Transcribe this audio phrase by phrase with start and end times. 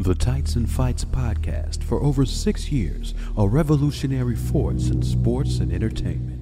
[0.00, 5.72] The Tights and Fights podcast for over six years, a revolutionary force in sports and
[5.72, 6.37] entertainment.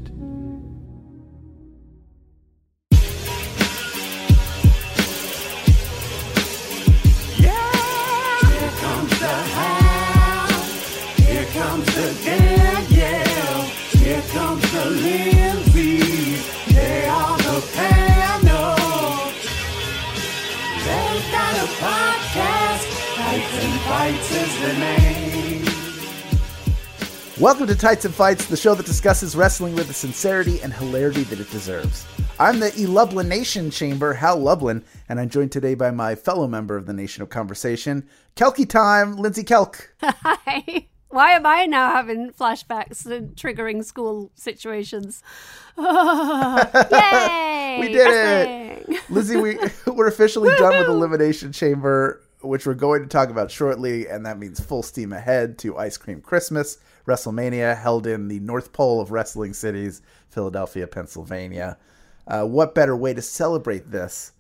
[27.66, 31.24] Welcome to Tights and Fights, the show that discusses wrestling with the sincerity and hilarity
[31.24, 32.06] that it deserves.
[32.38, 36.46] I'm the E Lublin Nation Chamber, Hal Lublin, and I'm joined today by my fellow
[36.46, 39.88] member of the Nation of Conversation, Kelky Time, Lindsey Kelk.
[40.00, 40.86] Hi.
[41.08, 45.24] Why am I now having flashbacks and triggering school situations?
[45.76, 47.78] Yay!
[47.80, 48.96] We did Wrestling.
[48.96, 49.10] it!
[49.10, 54.06] Lizzie, we, we're officially done with Elimination Chamber, which we're going to talk about shortly,
[54.06, 58.72] and that means full steam ahead to Ice Cream Christmas, WrestleMania, held in the North
[58.72, 61.78] Pole of wrestling cities, Philadelphia, Pennsylvania.
[62.26, 64.32] Uh, what better way to celebrate this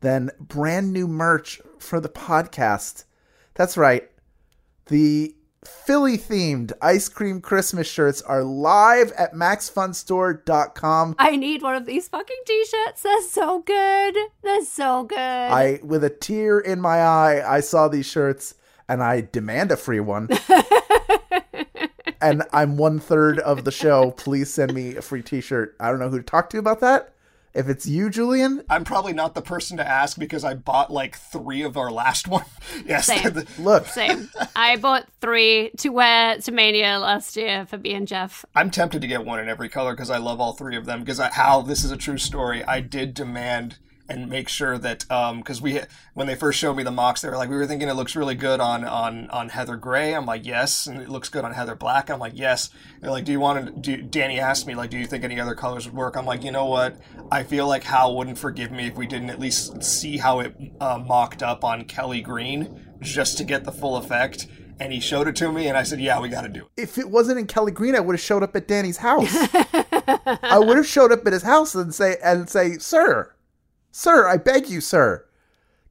[0.00, 3.04] than brand new merch for the podcast?
[3.54, 4.10] That's right.
[4.86, 11.16] The Philly themed ice cream Christmas shirts are live at maxfunstore.com.
[11.18, 13.02] I need one of these fucking t-shirts.
[13.02, 14.16] They're so good.
[14.42, 15.18] They're so good.
[15.18, 18.54] I, with a tear in my eye, I saw these shirts
[18.88, 20.28] and I demand a free one.
[22.20, 24.12] and I'm one third of the show.
[24.12, 25.76] Please send me a free T-shirt.
[25.80, 27.14] I don't know who to talk to about that.
[27.54, 31.16] If it's you, Julian, I'm probably not the person to ask because I bought like
[31.16, 32.44] three of our last one.
[32.86, 33.06] yes.
[33.06, 33.32] Same.
[33.32, 33.86] the- look.
[33.86, 34.28] Same.
[34.54, 38.44] I bought three to wear to Mania last year for me and Jeff.
[38.54, 41.00] I'm tempted to get one in every color because I love all three of them.
[41.00, 42.62] Because I, how this is a true story.
[42.64, 43.78] I did demand
[44.08, 45.80] and make sure that um because we
[46.14, 48.16] when they first showed me the mocks they were like we were thinking it looks
[48.16, 50.14] really good on on on Heather Gray.
[50.14, 52.10] I'm like yes, and it looks good on Heather Black.
[52.10, 52.70] I'm like yes.
[53.00, 53.80] They're like do you want to?
[53.80, 56.16] Do, Danny asked me like do you think any other colors would work?
[56.16, 56.96] I'm like you know what?
[57.30, 60.54] I feel like Hal wouldn't forgive me if we didn't at least see how it
[60.80, 64.46] uh, mocked up on Kelly Green just to get the full effect.
[64.80, 66.82] And he showed it to me, and I said, "Yeah, we got to do it."
[66.82, 69.34] If it wasn't in Kelly Green, I would have showed up at Danny's house.
[69.34, 73.34] I would have showed up at his house and say and say, "Sir,
[73.98, 75.24] sir, I beg you, sir,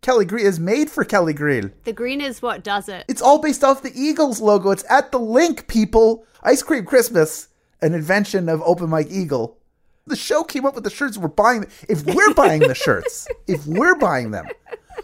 [0.02, 3.04] Kelly Green is made for Kelly Green." The green is what does it.
[3.08, 4.72] It's all based off the Eagles logo.
[4.72, 6.26] It's at the link, people.
[6.44, 7.50] Ice Cream Christmas,
[7.82, 9.58] an invention of Open Mike Eagle.
[10.06, 11.18] The show came up with the shirts.
[11.18, 11.66] We're buying.
[11.90, 14.48] If we're buying the shirts, if we're buying them,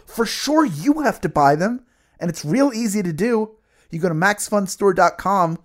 [0.06, 1.82] for sure you have to buy them,
[2.18, 3.50] and it's real easy to do.
[3.90, 5.58] You go to maxfunstore.com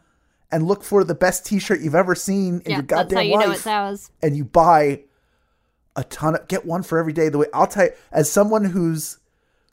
[0.52, 3.22] and look for the best T-shirt you've ever seen in yeah, your that's goddamn how
[3.22, 4.12] you life know it's ours.
[4.22, 5.02] and you buy
[6.00, 7.28] a ton of get one for every day.
[7.28, 9.18] The way I'll tell you, as someone who's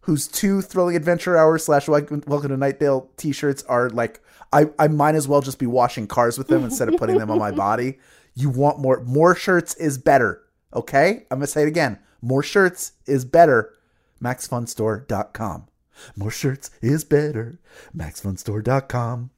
[0.01, 4.21] whose two thrilling adventure hours slash welcome, welcome to Night Vale t-shirts are like
[4.53, 7.31] I, I might as well just be washing cars with them instead of putting them
[7.31, 7.99] on my body.
[8.35, 10.43] You want more more shirts is better.
[10.75, 11.27] Okay?
[11.31, 12.01] I'm gonna say it again.
[12.21, 13.73] More shirts is better.
[14.21, 15.69] MaxFunStore.com.
[16.17, 17.61] More shirts is better.
[17.97, 19.31] MaxFunStore.com.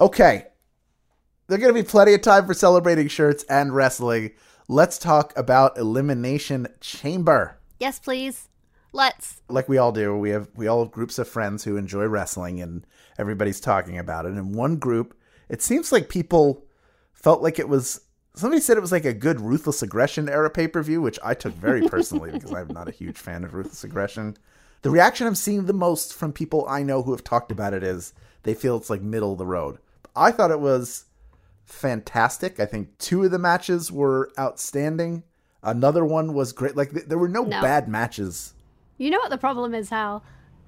[0.00, 0.46] Okay.
[1.46, 4.32] There's to be plenty of time for celebrating shirts and wrestling.
[4.70, 7.58] Let's talk about Elimination Chamber.
[7.80, 8.50] Yes, please.
[8.92, 9.40] Let's.
[9.48, 12.60] Like we all do, we have we all have groups of friends who enjoy wrestling
[12.60, 12.86] and
[13.16, 14.32] everybody's talking about it.
[14.32, 15.18] And one group,
[15.48, 16.66] it seems like people
[17.14, 18.02] felt like it was
[18.34, 21.88] somebody said it was like a good ruthless aggression era pay-per-view, which I took very
[21.88, 24.36] personally because I'm not a huge fan of ruthless aggression.
[24.82, 27.82] The reaction I'm seeing the most from people I know who have talked about it
[27.82, 28.12] is
[28.42, 29.78] they feel it's like middle of the road.
[30.14, 31.06] I thought it was
[31.68, 32.58] fantastic.
[32.60, 35.22] I think two of the matches were outstanding.
[35.62, 36.76] Another one was great.
[36.76, 37.60] Like th- there were no, No.
[37.60, 38.54] bad matches.
[38.96, 40.24] You know what the problem is, Hal?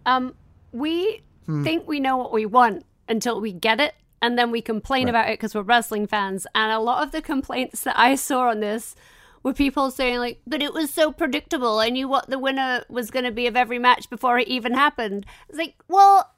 [0.07, 0.35] Um,
[0.73, 1.65] we Hmm.
[1.65, 5.29] think we know what we want until we get it, and then we complain about
[5.29, 6.47] it because we're wrestling fans.
[6.55, 8.95] And a lot of the complaints that I saw on this
[9.43, 11.79] were people saying like, "But it was so predictable.
[11.81, 14.75] I knew what the winner was going to be of every match before it even
[14.75, 16.31] happened." It's like, well,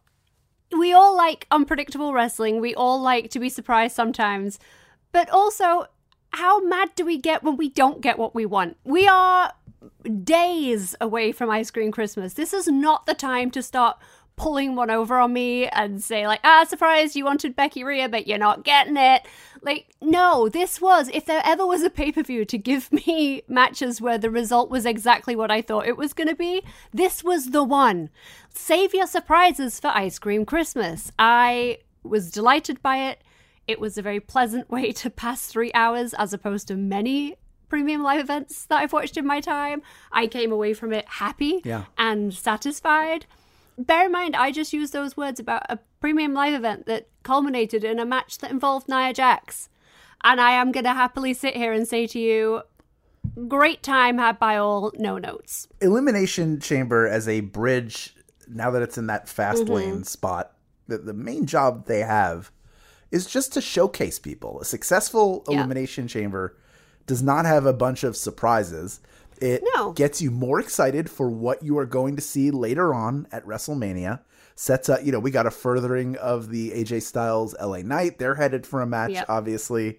[0.79, 2.61] we all like unpredictable wrestling.
[2.61, 4.59] We all like to be surprised sometimes.
[5.13, 5.87] But also,
[6.31, 8.77] how mad do we get when we don't get what we want?
[8.85, 9.53] We are
[10.25, 12.35] days away from Ice Cream Christmas.
[12.35, 13.99] This is not the time to start
[14.37, 18.27] pulling one over on me and say like, "Ah, surprise, you wanted Becky Rhea, but
[18.27, 19.23] you're not getting it."
[19.65, 24.19] Like, no, this was if there ever was a pay-per-view to give me matches where
[24.19, 26.63] the result was exactly what I thought it was going to be,
[26.93, 28.11] this was the one.
[28.55, 31.13] Save your surprises for Ice Cream Christmas.
[31.19, 33.23] I was delighted by it.
[33.69, 37.37] It was a very pleasant way to pass 3 hours as opposed to many
[37.69, 39.81] premium live events that I've watched in my time.
[40.11, 41.85] I came away from it happy Yeah.
[41.97, 43.27] and satisfied.
[43.79, 47.85] Bear in mind, I just used those words about a premium live event that culminated
[47.85, 49.69] in a match that involved Nia Jax.
[50.25, 52.63] And I am going to happily sit here and say to you,
[53.49, 55.69] great time had by all, no notes.
[55.81, 58.15] Elimination Chamber as a bridge,
[58.49, 59.73] now that it's in that fast Mm-hmm.
[59.73, 60.53] lane spot,
[60.89, 62.51] the, the main job they have
[63.11, 64.61] is just to showcase people.
[64.61, 65.59] A successful Yeah.
[65.59, 66.57] Elimination Chamber
[67.07, 69.01] does not have a bunch of surprises.
[69.41, 69.93] It No.
[69.93, 74.21] gets you more excited for what you are going to see later on at WrestleMania.
[74.55, 78.19] Sets up, you know, we got a furthering of the AJ Styles LA Knight.
[78.19, 79.27] They're headed for a match, Yep.
[79.29, 79.99] obviously.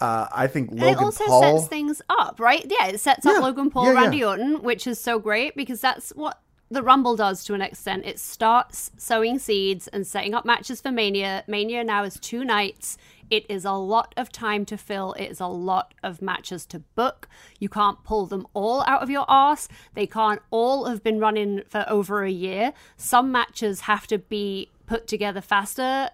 [0.00, 1.58] Uh, I think And Logan it also Paul.
[1.58, 2.64] sets things up, right?
[2.68, 3.32] Yeah, it sets Yeah.
[3.32, 4.00] up Logan Paul, Yeah, yeah.
[4.02, 6.40] Randy Orton, which is so great because that's what
[6.70, 8.04] the Rumble does to an extent.
[8.06, 11.42] It starts sowing seeds and setting up matches for Mania.
[11.48, 12.96] Mania now is two nights.
[13.30, 15.12] It is a lot of time to fill.
[15.14, 17.28] It is a lot of matches to book.
[17.58, 19.68] You can't pull them all out of your arse.
[19.94, 22.72] They can't all have been running for over a year.
[22.96, 26.10] Some matches have to be put together faster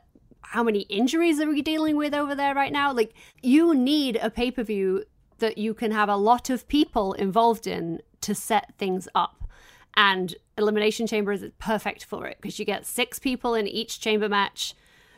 [0.51, 2.93] how many injuries are we dealing with over there right now?
[2.93, 5.05] Like, you need a pay per view
[5.39, 9.45] that you can have a lot of people involved in to set things up.
[9.97, 14.29] And Elimination Chamber is perfect for it because you get six people in each chamber
[14.29, 14.75] match.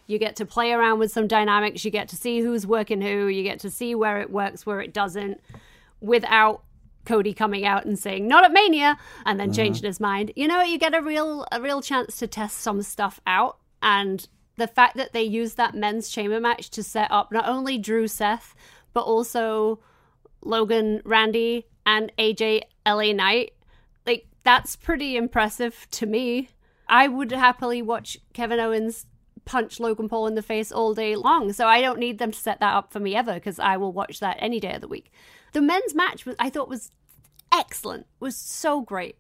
[0.09, 1.85] You get to play around with some dynamics.
[1.85, 3.27] You get to see who's working who.
[3.29, 5.41] You get to see where it works, where it doesn't,
[6.01, 6.65] without
[7.05, 9.57] Cody coming out and saying "not at Mania" and then uh-huh.
[9.57, 10.33] changing his mind.
[10.35, 13.59] You know, you get a real a real chance to test some stuff out.
[13.83, 14.27] And
[14.57, 18.09] the fact that they used that men's chamber match to set up not only Drew
[18.09, 18.55] Seth
[18.95, 19.79] but also
[20.41, 23.53] Logan Randy and AJ LA Knight,
[24.07, 26.49] like that's pretty impressive to me.
[26.89, 29.05] I would happily watch Kevin Owens
[29.49, 31.53] punch Logan Paul in the face all day long.
[31.55, 33.93] So I don't need them to set that up for me ever because I will
[33.93, 35.11] watch that any day of the week.
[35.55, 36.93] The men's match was I thought was
[37.51, 38.07] excellent.
[38.21, 39.17] Was so great.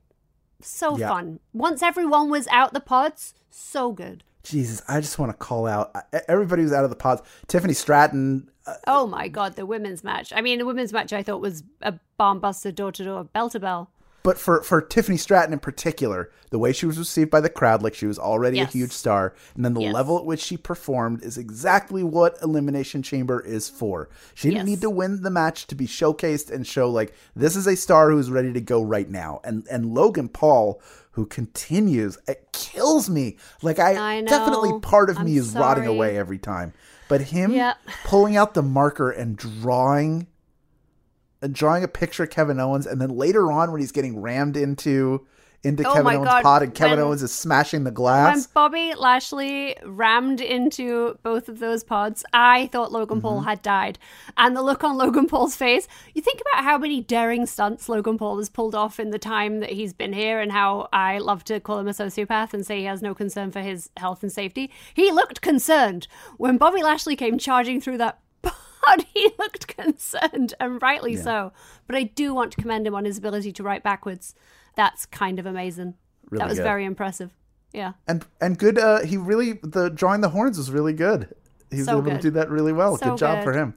[0.60, 1.08] So Yeah.
[1.08, 1.40] fun.
[1.54, 4.22] Once everyone was out the pods, so good.
[4.42, 5.92] Jesus, I just want to call out
[6.28, 7.22] everybody who's out of the pods.
[7.48, 10.32] Tiffany Stratton, uh, Oh my god, the women's match.
[10.34, 13.48] I mean, the women's match I thought was a bomb buster door to door, bell
[13.50, 13.90] to bell.
[14.28, 17.82] But for for Tiffany Stratton in particular, the way she was received by the crowd,
[17.82, 18.69] like she was already Yes.
[18.69, 19.94] a huge star, and then the Yes.
[19.94, 24.10] level at which she performed is exactly what Elimination Chamber is for.
[24.34, 24.66] She didn't Yes.
[24.66, 28.10] need to win the match to be showcased and show like this is a star
[28.10, 29.40] who's ready to go right now.
[29.44, 30.78] And and Logan Paul,
[31.12, 33.38] who continues, it kills me.
[33.62, 36.75] Like I, I definitely part of I'm me is rotting away every time.
[37.08, 37.72] But him Yeah.
[38.04, 40.26] pulling out the marker and drawing
[41.52, 45.26] drawing a picture of Kevin Owens, and then later on when he's getting rammed into
[45.64, 48.37] into Oh Kevin Owens' God, pod and Kevin when- Owens is smashing the glass.
[48.37, 48.44] When.
[48.55, 53.49] Bobby Lashley rammed into both of those pods, I thought Logan Paul Mm-hmm.
[53.49, 53.99] had died.
[54.37, 58.19] And the look on Logan Paul's face, you think about how many daring stunts Logan
[58.19, 61.43] Paul has pulled off in the time that he's been here and how I love
[61.44, 64.31] to call him a sociopath and say he has no concern for his health and
[64.31, 64.70] safety.
[64.94, 66.06] He looked concerned.
[66.37, 68.20] When Bobby Lashley came charging through that
[68.88, 71.52] pod, he looked concerned, and rightly so.
[71.87, 74.35] But I do want to commend him on his ability to write backwards.
[74.75, 75.94] That's kind of amazing.
[76.31, 76.64] Really that was good.
[76.64, 77.32] very impressive.
[77.73, 77.93] Yeah.
[78.06, 78.79] and and good.
[78.79, 81.35] Uh, he really the drawing the horns was really good.
[81.70, 82.96] He was So able to do that really well.
[82.96, 83.44] So good job good.
[83.44, 83.75] for him.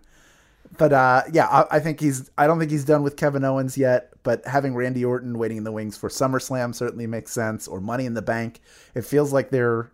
[0.78, 2.30] But uh, yeah, I, I think he's.
[2.38, 4.14] I don't think he's done with Kevin Owens yet.
[4.24, 7.68] But having Randy Orton waiting in the wings for SummerSlam certainly makes sense.
[7.68, 8.62] Or Money in the Bank.
[8.96, 9.92] It feels like they're.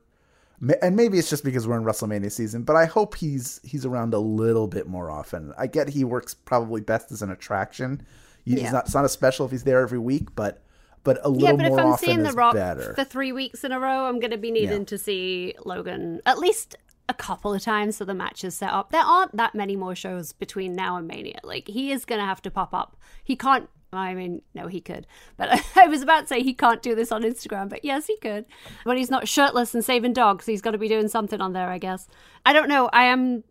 [0.81, 4.13] And maybe it's just because we're in WrestleMania season, but I hope he's he's around
[4.13, 5.53] a little bit more often.
[5.57, 8.01] I get he works probably best as an attraction.
[8.43, 8.71] He's Yeah.
[8.71, 10.63] not it's not a special if he's there every week, but
[11.03, 12.93] but a Yeah, little but if more I'm often seeing is The Rock better.
[12.95, 14.85] for three weeks in a row, I'm going to be needing Yeah.
[14.85, 16.75] to see Logan at least
[17.07, 18.91] a couple of times so the match is set up.
[18.91, 21.39] There aren't that many more shows between now and Mania.
[21.43, 22.97] Like, he is going to have to pop up.
[23.23, 23.69] He can't.
[23.97, 25.07] I mean, no, he could.
[25.37, 28.17] But I was about to say he can't do this on Instagram, but yes, he
[28.17, 28.45] could.
[28.83, 31.69] When he's not shirtless and saving dogs, he's got to be doing something on there,
[31.69, 32.07] I guess.
[32.45, 32.89] I don't know.
[32.93, 33.43] I am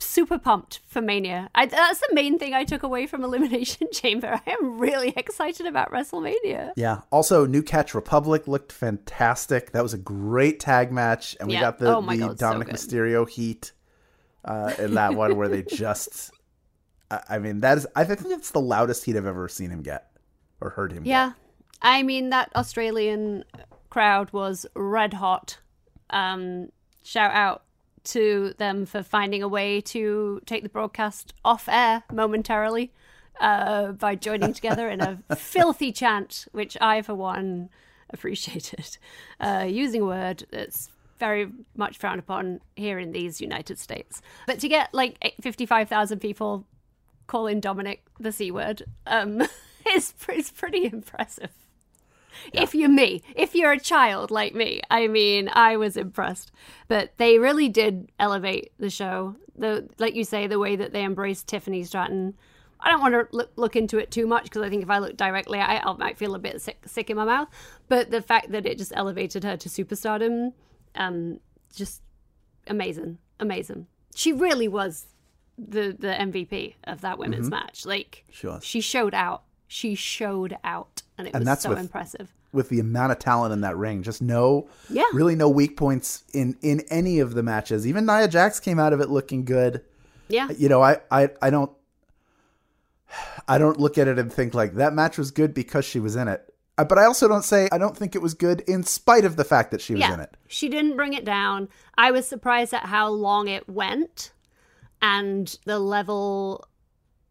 [0.00, 1.50] super pumped for Mania.
[1.56, 4.40] I, that's the main thing I took away from Elimination Chamber.
[4.46, 6.70] I am really excited about WrestleMania.
[6.76, 7.00] Yeah.
[7.10, 9.72] Also, New Catch Republic looked fantastic.
[9.72, 11.62] That was a great tag match, and we Yeah.
[11.62, 12.74] got the, Oh the God, Dominik good.
[12.76, 13.72] Mysterio heat
[14.44, 16.30] uh, in that one where they just.
[17.10, 17.86] I I mean, that is.
[17.94, 20.10] I think that's the loudest heat I've ever seen him get
[20.60, 21.04] or heard him.
[21.04, 21.32] Yeah.
[21.80, 23.44] I mean, that Australian
[23.90, 25.58] crowd was red hot.
[26.10, 26.70] Um,
[27.02, 27.62] shout out
[28.04, 32.92] to them for finding a way to take the broadcast off air momentarily
[33.40, 37.70] uh, by joining together in a filthy chant, which I, for one,
[38.10, 38.98] appreciated.
[39.40, 40.88] Uh, using a word that's
[41.20, 44.20] very much frowned upon here in these United States.
[44.48, 46.66] But to get like 55,000 people
[47.28, 49.42] calling Dominik the C word um,
[49.94, 51.50] is, is pretty impressive.
[52.52, 56.50] if you're me, if you're a child like me, I mean, I was impressed.
[56.88, 59.36] But they really did elevate the show.
[59.56, 62.34] The like you say, the way that they embraced Tiffany Stratton.
[62.80, 64.98] I don't want to look, look into it too much because I think if I
[64.98, 67.48] look directly, I, I might feel a bit sick, sick in my mouth.
[67.88, 70.52] But the fact that it just elevated her to superstardom,
[70.94, 71.40] um,
[71.74, 72.02] just
[72.68, 73.88] amazing, amazing.
[74.14, 75.08] She really was
[75.58, 77.84] the the MVP of that women's match.
[77.84, 78.64] Like She was.
[78.64, 79.42] she showed out.
[79.66, 82.32] She showed out, and it And was that's so with- impressive.
[82.52, 84.02] with the amount of talent in that ring.
[84.02, 85.04] Just no, Yeah.
[85.12, 87.86] really no weak points in in any of the matches.
[87.86, 89.82] Even Nia Jax came out of it looking good.
[90.28, 91.70] Yeah, You know, I I I don't
[93.46, 96.16] I don't look at it and think like that match was good because she was
[96.16, 96.52] in it.
[96.76, 99.36] Uh, But I also don't say I don't think it was good in spite of
[99.36, 100.14] the fact that she was yeah.
[100.14, 100.36] in it.
[100.46, 101.68] She didn't bring it down.
[101.96, 104.32] I was surprised at how long it went,
[105.00, 106.66] and the level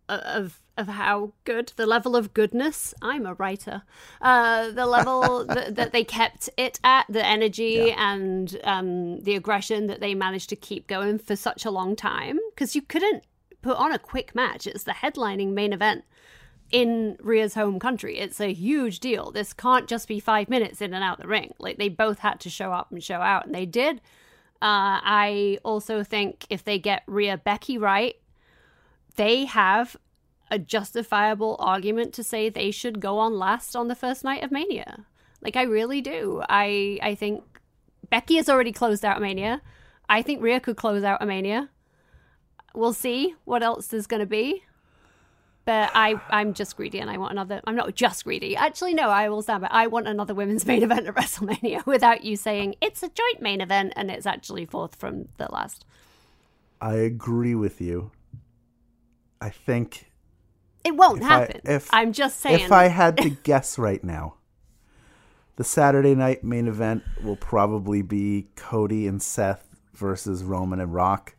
[0.09, 3.81] of of how good the level of goodness i'm a writer
[4.21, 9.87] uh the level that, that they kept it at the energy and um the aggression
[9.87, 13.23] that they managed to keep going for such a long time because you couldn't
[13.61, 16.05] put on a quick match it's the headlining main event
[16.71, 18.19] in Rhea's home country.
[18.19, 19.31] It's a huge deal.
[19.31, 21.53] This can't just be five minutes in and out the ring.
[21.59, 24.01] Like they both had to show up and show out, and they did.
[24.61, 28.15] Uh, I also think if they get Rhea Becky right,
[29.15, 29.95] they have
[30.49, 34.51] a justifiable argument to say they should go on last on the first night of
[34.51, 35.05] Mania.
[35.41, 36.41] Like I really do.
[36.49, 37.43] I I think
[38.09, 39.61] Becky has already closed out Mania.
[40.09, 41.69] I think Rhea could close out Mania.
[42.73, 44.63] We'll see what else there's going to be.
[45.67, 47.59] But I, I'm just greedy and I want another.
[47.65, 48.55] I'm not just greedy.
[48.55, 49.67] Actually, no, I will stand by.
[49.69, 53.59] I want another women's main event at WrestleMania without you saying it's a joint main
[53.59, 55.83] event and it's actually fourth from the last.
[56.79, 58.11] I agree with you.
[59.41, 60.09] I think
[60.85, 61.61] It won't If I- happen.
[61.65, 62.61] if- I'm just saying.
[62.61, 64.35] if I had to guess right now,
[65.57, 71.35] the Saturday night main event will probably be Cody and Seth versus Roman and Rock,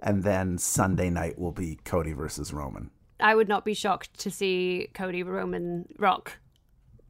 [0.00, 2.90] and then Sunday night will be Cody versus Roman.
[3.20, 6.38] I would not be shocked to see Cody Roman Rock,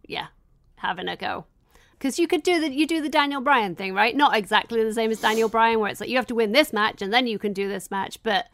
[0.07, 0.29] yeah,
[0.77, 1.47] having a go.
[1.99, 4.15] Because you could do the you do the Daniel Bryan thing, right?
[4.15, 6.73] Not exactly the same as Daniel Bryan, where it's like you have to win this
[6.73, 8.47] match and then you can do this match, but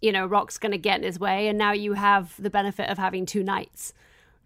[0.00, 2.88] you know Rock's going to get in his way, and now you have the benefit
[2.88, 3.92] of having two nights.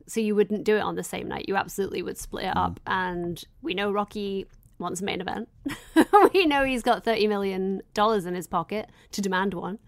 [0.08, 1.46] So you wouldn't do it on the same night.
[1.48, 2.58] You absolutely would split it hmm.
[2.58, 4.46] up, and we know Rocky
[4.78, 5.48] wants a main event.
[6.34, 9.78] we know he's got thirty million dollars in his pocket to demand one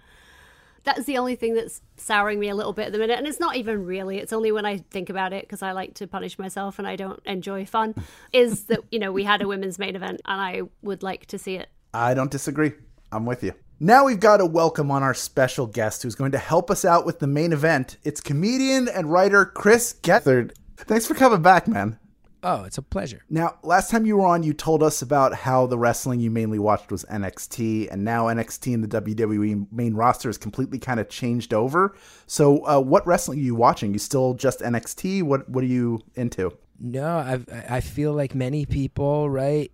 [0.85, 3.41] that's the only thing that's souring me a little bit at the minute and it's
[3.41, 6.39] not even really it's only when i think about it because i like to punish
[6.39, 7.95] myself and i don't enjoy fun
[8.33, 11.39] is that you know we had a women's main event and i would like to
[11.39, 12.73] see it I don't disagree.
[13.11, 13.55] I'm with you.
[13.81, 17.07] Now we've got a welcome on our special guest who's going to help us out
[17.07, 17.97] with the main event.
[18.03, 20.53] It's comedian and writer Chris Gethard.
[20.77, 21.99] Thanks for coming back, man.
[22.43, 23.23] Oh, it's a pleasure.
[23.29, 26.61] Now, last time you were on, you told us about how the wrestling you mainly
[26.61, 31.09] watched was NXT, and now NXT and the WWE main roster is completely kind of
[31.09, 31.97] changed over.
[32.27, 33.93] So, uh, what wrestling are you watching?
[33.93, 35.25] You still just NXT?
[35.25, 36.57] What What are you into?
[36.79, 39.73] No, I've, I feel like many people, right?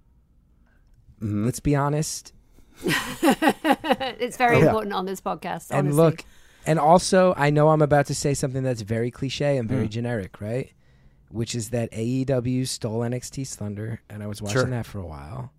[1.21, 2.33] Let's be honest.
[3.23, 4.65] it's very Oh, yeah.
[4.67, 6.25] important on this podcast And look,
[6.67, 10.41] and also, I know I'm about to say something that's very cliche and very generic,
[10.41, 10.73] right?
[11.35, 14.71] Which is that AEW stole NXT's thunder, and I was watching Sure.
[14.71, 15.53] that for a while.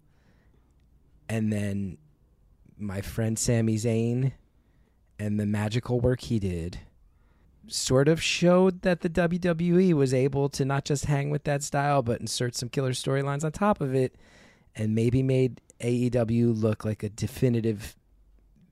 [1.28, 1.98] And then
[2.78, 4.32] my friend Sami Zayn
[5.20, 6.80] and the magical work he did
[7.68, 12.02] sort of showed that the WWE was able to not just hang with that style,
[12.02, 14.16] but insert some killer storylines on top of it,
[14.78, 17.98] and maybe made AEW look like a definitive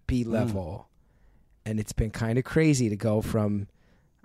[0.07, 0.31] B mm.
[0.31, 0.87] level.
[1.65, 3.67] And it's been kind of crazy to go from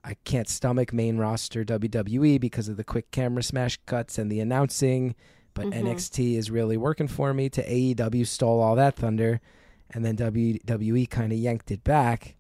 [0.09, 4.41] I can't stomach main roster WWE because of the quick camera smash cuts and the
[4.41, 5.15] announcing,
[5.53, 5.87] but mm-hmm.
[5.87, 9.43] NXT is really working for me to AEW stole all that thunder
[9.91, 12.37] and then WWE kind of yanked it back.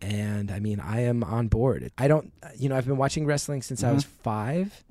[0.00, 1.92] And I mean, I am on board.
[1.98, 4.22] I don't, you know, I've been watching wrestling since I was mm-hmm.
[4.22, 4.84] five,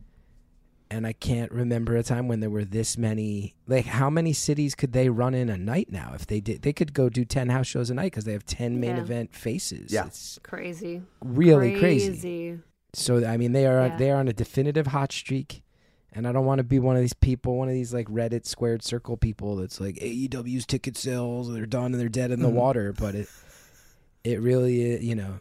[0.94, 3.56] and I can't remember a time when there were this many.
[3.68, 6.12] Like, how many cities could they run in a night now?
[6.14, 8.46] If they did, they could go do ten house shows a night because they have
[8.46, 9.02] ten main Yeah.
[9.02, 9.92] event faces.
[9.92, 10.06] Yeah.
[10.06, 12.10] it's crazy really crazy.
[12.10, 12.60] crazy
[12.94, 13.98] So I mean, they are Yeah.
[13.98, 15.64] they are on a definitive hot streak,
[16.12, 18.46] and I don't want to be one of these people, one of these like Reddit
[18.46, 22.50] squared circle people that's like AEW's ticket sales, they're done and they're dead in the
[22.50, 22.58] mm-hmm.
[22.58, 22.94] water.
[22.94, 23.30] But it
[24.24, 25.40] it really, you know,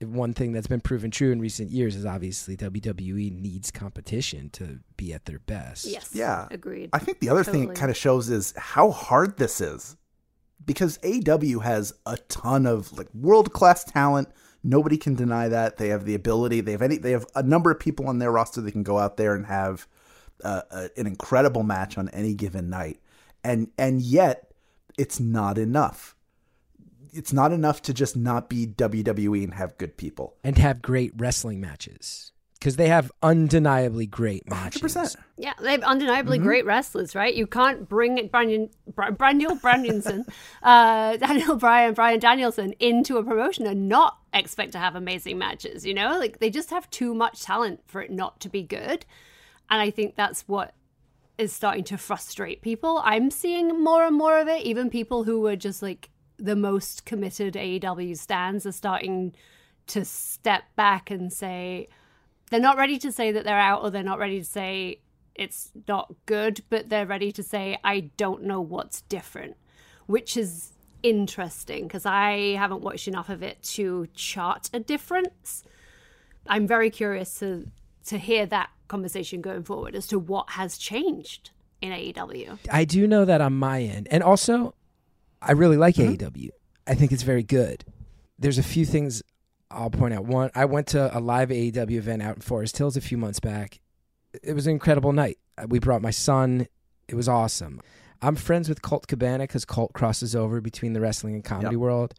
[0.00, 4.80] one thing that's been proven true in recent years is obviously WWE needs competition to
[4.96, 5.86] be at their best.
[5.86, 6.48] yes Yeah.
[6.50, 9.96] agreed I think the other thing it kind of shows is how hard this is.
[10.64, 14.28] Because AEW has a ton of like world class talent,
[14.66, 15.76] Nobody can deny that.
[15.76, 16.62] They have the ability.
[16.62, 16.96] They have any.
[16.96, 19.44] They have a number of people on their roster that can go out there and
[19.44, 19.86] have
[20.42, 22.98] uh, a, an incredible match on any given night,
[23.44, 24.52] and and yet
[24.96, 26.16] it's not enough.
[27.14, 30.36] It's not enough to just not be WWE and have good people.
[30.44, 34.80] and have great wrestling matches because they have undeniably great matches.
[34.80, 35.16] 100%.
[35.36, 36.46] Yeah, they've undeniably Mm-hmm.
[36.46, 37.34] great wrestlers, right?
[37.34, 40.24] You can't bring Brandon, Bra- Brandel Brandonson,
[40.62, 45.84] uh, Daniel Bryan, Brian Danielson into a promotion and not expect to have amazing matches.
[45.84, 49.04] You know, like they just have too much talent for it not to be good,
[49.68, 50.74] and I think that's what
[51.36, 53.02] is starting to frustrate people.
[53.04, 54.62] I'm seeing more and more of it.
[54.62, 59.34] Even people who were just like the most committed AEW stands are starting
[59.86, 61.88] to step back and say
[62.50, 65.00] they're not ready to say that they're out or they're not ready to say
[65.34, 69.56] it's not good, but they're ready to say I don't know what's different,
[70.06, 70.72] which is
[71.02, 75.64] interesting because I haven't watched enough of it to chart a difference.
[76.46, 77.68] I'm very curious to
[78.06, 81.50] to hear that conversation going forward as to what has changed
[81.80, 82.58] in AEW.
[82.70, 84.74] I do know that on my end, and also,
[85.44, 86.24] I really like mm-hmm.
[86.24, 86.50] AEW.
[86.86, 87.84] I think it's very good.
[88.38, 89.22] There's a few things
[89.70, 90.24] I'll point out.
[90.24, 93.40] One, I went to a live AEW event out in Forest Hills a few months
[93.40, 93.80] back.
[94.42, 95.38] It was an incredible night.
[95.56, 96.66] Uh, we brought my son.
[97.08, 97.80] It was awesome.
[98.22, 101.80] I'm friends with Colt Cabana because Colt crosses over between the wrestling and comedy Yep.
[101.80, 102.14] world.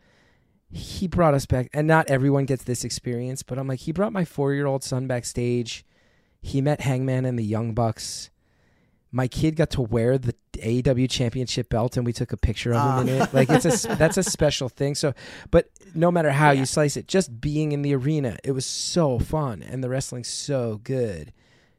[0.70, 4.13] He brought us back, and not everyone gets this experience, but I'm like, he brought
[4.13, 5.86] my four year old son backstage.
[6.41, 8.29] He met Hangman and the Young Bucks
[9.15, 13.07] my kid got to wear the AEW championship belt and we took a picture of
[13.07, 13.34] him in it.
[13.34, 13.95] Like it's a ah.
[13.95, 14.93] that's a special thing.
[14.93, 15.13] So,
[15.51, 19.17] but no matter how you slice it, just being in the arena, it was so
[19.17, 21.31] fun and the wrestling's so good.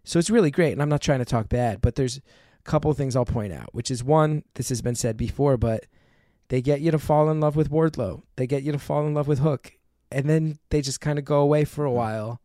[0.02, 2.22] So it's really great and I'm not trying to talk bad, but there's a
[2.64, 5.84] couple of things I'll point out, which is one, this has been said before, but
[6.48, 8.22] they get you to fall in love with Wardlow.
[8.36, 9.74] They get you to fall in love with Hook.
[10.10, 11.96] And then they just kind of go away for a hmm.
[11.96, 12.40] while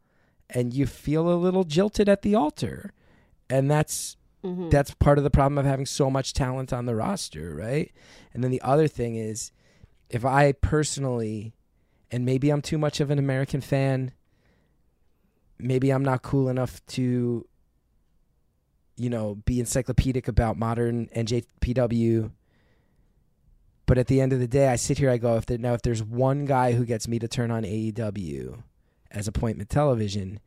[0.50, 2.92] and you feel a little jilted at the altar.
[3.50, 4.70] And that's Mm-hmm.
[4.70, 7.92] that's part of the problem of having so much talent on the roster, right?
[8.34, 9.52] And then the other thing is
[10.10, 11.54] if I personally
[12.10, 14.14] and maybe I'm too much of an American fan,
[15.60, 17.46] maybe I'm not cool enough to
[19.02, 22.32] you know, be encyclopedic about modern NJPW.
[23.88, 25.74] But at the end of the day, I sit here, I go, if there, now
[25.74, 28.62] if there's one guy who gets me to turn on AEW
[29.10, 30.40] as appointment television,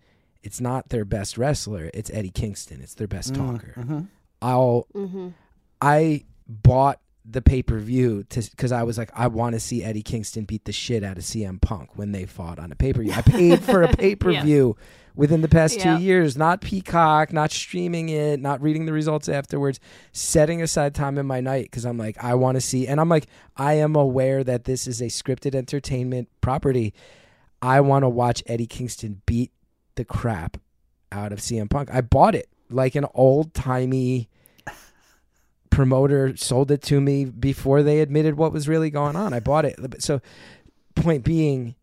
[0.44, 1.90] it's not their best wrestler.
[1.94, 2.80] It's Eddie Kingston.
[2.82, 3.74] It's their best mm, talker.
[3.76, 4.00] Mm-hmm.
[4.42, 4.86] I'll.
[4.94, 5.28] Mm-hmm.
[5.80, 9.82] I bought the pay per view to because I was like, I want to see
[9.82, 12.92] Eddie Kingston beat the shit out of CM Punk when they fought on a pay
[12.92, 13.12] per view.
[13.12, 14.76] I paid for a pay per view
[15.14, 15.96] within the past Yeah.
[15.96, 19.80] two years, not Peacock, not streaming it, not reading the results afterwards,
[20.12, 23.08] setting aside time in my night because I'm like, I want to see, and I'm
[23.08, 23.26] like,
[23.56, 26.92] I am aware that this is a scripted entertainment property.
[27.62, 29.50] I want to watch Eddie Kingston beat
[29.96, 30.58] the crap
[31.12, 31.90] out of CM Punk.
[31.92, 34.28] I bought it like an old timey
[35.70, 39.32] promoter sold it to me before they admitted what was really going on.
[39.32, 39.76] I bought it.
[40.02, 40.20] So,
[40.94, 41.74] point being,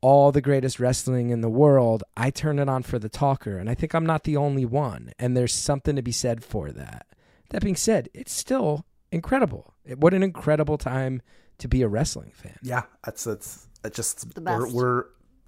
[0.00, 3.68] all the greatest wrestling in the world, I turn it on for the talker, and
[3.68, 5.12] I think I'm not the only one.
[5.18, 7.06] And there's something to be said for that.
[7.50, 9.74] That being said, it's still incredible.
[9.96, 11.20] What an incredible time
[11.58, 12.58] to be a wrestling fan.
[12.62, 14.74] Yeah, that's that's it just The we're, best.
[14.74, 15.04] we're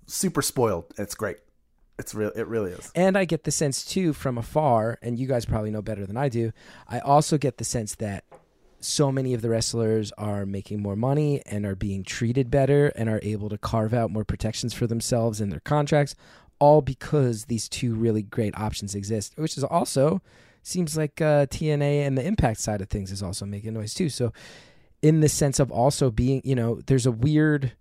[0.06, 0.86] super spoiled.
[0.98, 1.38] It's great.
[1.98, 2.30] It's real.
[2.36, 2.92] It really is.
[2.94, 6.16] And I get the sense too from afar, and you guys probably know better than
[6.16, 6.52] I do.
[6.88, 8.24] I also get the sense that
[8.80, 13.08] so many of the wrestlers are making more money and are being treated better and
[13.08, 16.14] are able to carve out more protections for themselves in their contracts,
[16.58, 20.20] all because these two really great options exist, which is also
[20.62, 24.08] seems like uh, TNA and the Impact side of things is also making noise too.
[24.08, 24.32] So,
[25.02, 27.72] in the sense of also being, you know, there's a weird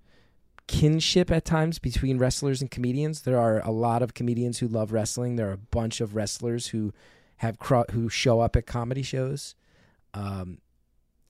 [0.67, 3.21] kinship at times between wrestlers and comedians.
[3.21, 5.35] There are a lot of comedians who love wrestling.
[5.35, 6.93] There are a bunch of wrestlers who
[7.37, 9.55] have cro- who show up at comedy shows.
[10.13, 10.59] Um,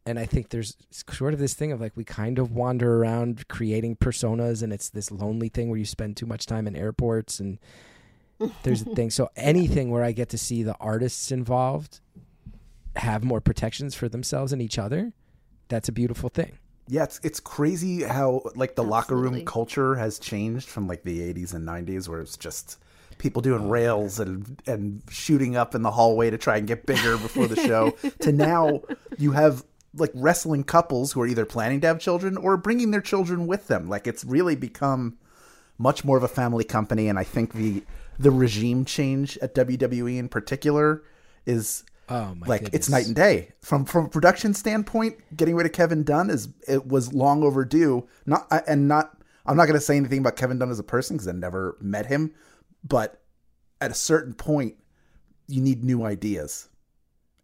[0.05, 3.47] and I think there's sort of this thing of like we kind of wander around
[3.47, 7.39] creating personas, and it's this lonely thing where you spend too much time in airports,
[7.39, 7.57] and
[8.63, 9.09] there's a thing.
[9.09, 12.01] So anything where I get to see the artists involved
[12.95, 15.13] have more protections for themselves and each other,
[15.67, 16.57] that's a beautiful thing.
[16.87, 21.33] Yeah, it's it's crazy how like the locker room culture has changed from like the
[21.33, 22.77] 80s and 90s where it's just
[23.17, 26.85] people doing oh, rails and and shooting up in the hallway to try and get
[26.85, 28.81] bigger before the show to now
[29.17, 29.63] you have
[29.97, 33.67] like wrestling couples who are either planning to have children or bringing their children with
[33.67, 33.89] them.
[33.89, 35.17] Like it's really become
[35.77, 37.83] much more of a family company and I think the
[38.17, 41.03] the regime change at WWE in particular
[41.45, 42.79] is Oh my like goodness.
[42.79, 46.49] it's night and day from from a production standpoint getting rid of kevin dunn is
[46.67, 50.57] it was long overdue not and not I'm not going to say anything about Kevin
[50.57, 52.33] Dunn as a person because I never met him,
[52.83, 53.21] but
[53.79, 54.73] at a certain point,
[55.47, 56.67] you need new ideas,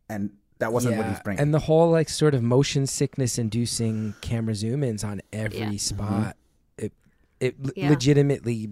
[0.09, 1.39] and that wasn't what he's bringing.
[1.39, 5.77] And the whole like sort of motion sickness inducing camera zoom ins on every Yeah.
[5.77, 6.37] spot.
[6.79, 6.91] It
[7.39, 7.89] it Yeah.
[7.89, 8.71] legitimately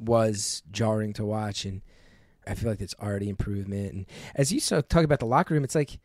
[0.00, 1.80] was jarring to watch and
[2.46, 3.92] I feel like it's already improvement.
[3.92, 5.98] And as you talk about the locker room, it's like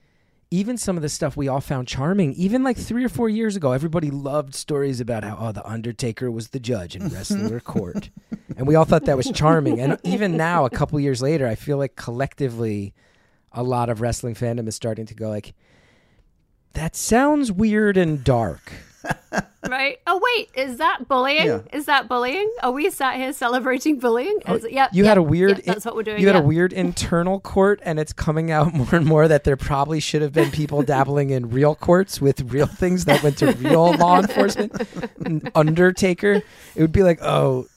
[0.50, 3.56] even some of the stuff we all found charming, even like three or four years
[3.56, 8.10] ago, everybody loved stories about how oh the Undertaker was the judge in wrestler court,
[8.58, 9.80] and we all thought that was charming.
[9.82, 12.94] And even now, a couple years later, I feel like collectively,
[13.52, 15.54] a lot of wrestling fandom is starting to go like,
[16.74, 18.72] that sounds weird and dark.
[19.70, 20.00] Right?
[20.08, 21.46] Oh wait, is that bullying?
[21.46, 21.60] Yeah.
[21.74, 22.50] Is that bullying?
[22.64, 24.40] Are we sat here celebrating bullying?
[24.48, 25.58] Is it- yep, Oh, You had a weird.
[25.58, 26.22] yep, that's what we're doing.
[26.22, 29.58] You had a weird internal court, and it's coming out more and more that there
[29.58, 33.52] probably should have been people dabbling in real courts with real things that went to
[33.54, 34.72] real law enforcement.
[35.54, 36.34] Undertaker,
[36.76, 37.68] it would be like, oh,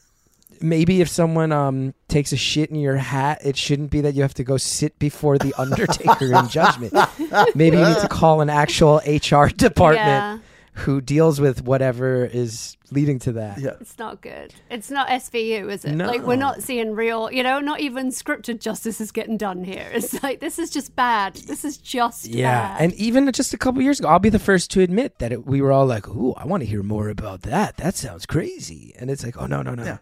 [0.61, 4.23] maybe if someone um takes a shit in your hat, it shouldn't be that you
[4.23, 6.93] have to go sit before the Undertaker in judgment.
[7.57, 10.39] Maybe you need to call an actual HR department Yeah.
[10.73, 13.59] Who deals with whatever is leading to that.
[13.59, 14.55] yeah, It's not good.
[14.71, 15.93] It's not SVU, is it?
[15.93, 16.07] No.
[16.07, 19.91] Like we're not seeing real, you know, not even scripted justice is getting done here.
[19.95, 21.35] It's like this is just bad.
[21.35, 22.81] This is just Yeah, bad.
[22.83, 25.45] and even just a couple years ago, I'll be the first to admit that it,
[25.47, 27.77] we were all like, "Ooh, I want to hear more about that.
[27.79, 29.99] That sounds crazy." And it's like, "Oh no, no, no, Yeah.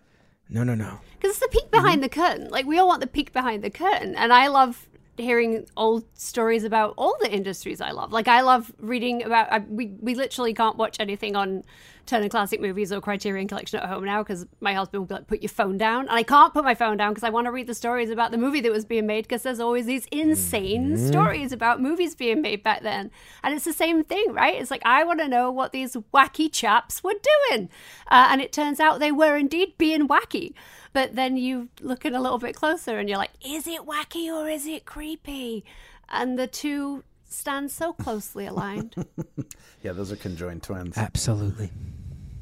[0.50, 2.48] no, no, no." Because it's the peek behind the curtain.
[2.50, 4.87] Like we all want the peek behind the curtain, and I love
[5.20, 8.12] hearing old stories about all the industries I love.
[8.12, 9.52] Like I love reading about.
[9.52, 11.64] I, we we literally can't watch anything on
[12.07, 15.26] Turner Classic Movies or Criterion Collection at home now because my husband will be like,
[15.26, 17.52] "Put your phone down," and I can't put my phone down because I want to
[17.52, 20.96] read the stories about the movie that was being made because there's always these insane
[20.96, 23.11] stories about movies being made back then,
[23.42, 24.54] and it's the same thing, right?
[24.54, 27.14] It's like I want to know what these wacky chaps were
[27.50, 27.68] doing,
[28.11, 30.54] uh, and it turns out they were indeed being wacky.
[30.92, 34.33] But then you look in a little bit closer and you're like, is it wacky
[34.33, 35.64] or is it creepy?
[36.09, 38.94] And the two stand so closely aligned.
[39.83, 40.96] yeah, those are conjoined twins.
[40.96, 41.70] Absolutely,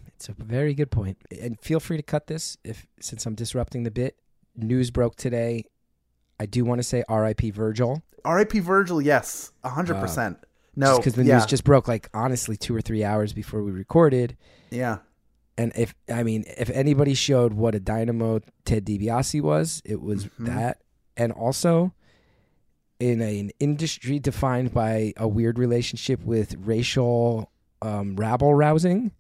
[0.07, 1.19] it's a very good point.
[1.41, 4.17] And feel free to cut this if, since I'm disrupting the bit.
[4.57, 5.65] News broke today.
[6.41, 7.51] I do want to say R.I.P.
[7.51, 8.61] Virgil, R.I.P.
[8.61, 9.03] Virgil.
[9.03, 10.39] Yes, hundred uh, percent.
[10.75, 13.73] No, because the yeah, news just broke like honestly two or three hours before we
[13.73, 14.37] recorded.
[14.71, 14.99] yeah.
[15.59, 20.29] And if I mean, if anybody showed what a dynamo Ted DiBiase was, it was
[20.39, 20.83] that.
[21.17, 21.95] And also,
[23.01, 29.13] in a, an industry defined by a weird relationship with racial um, rabble rousing,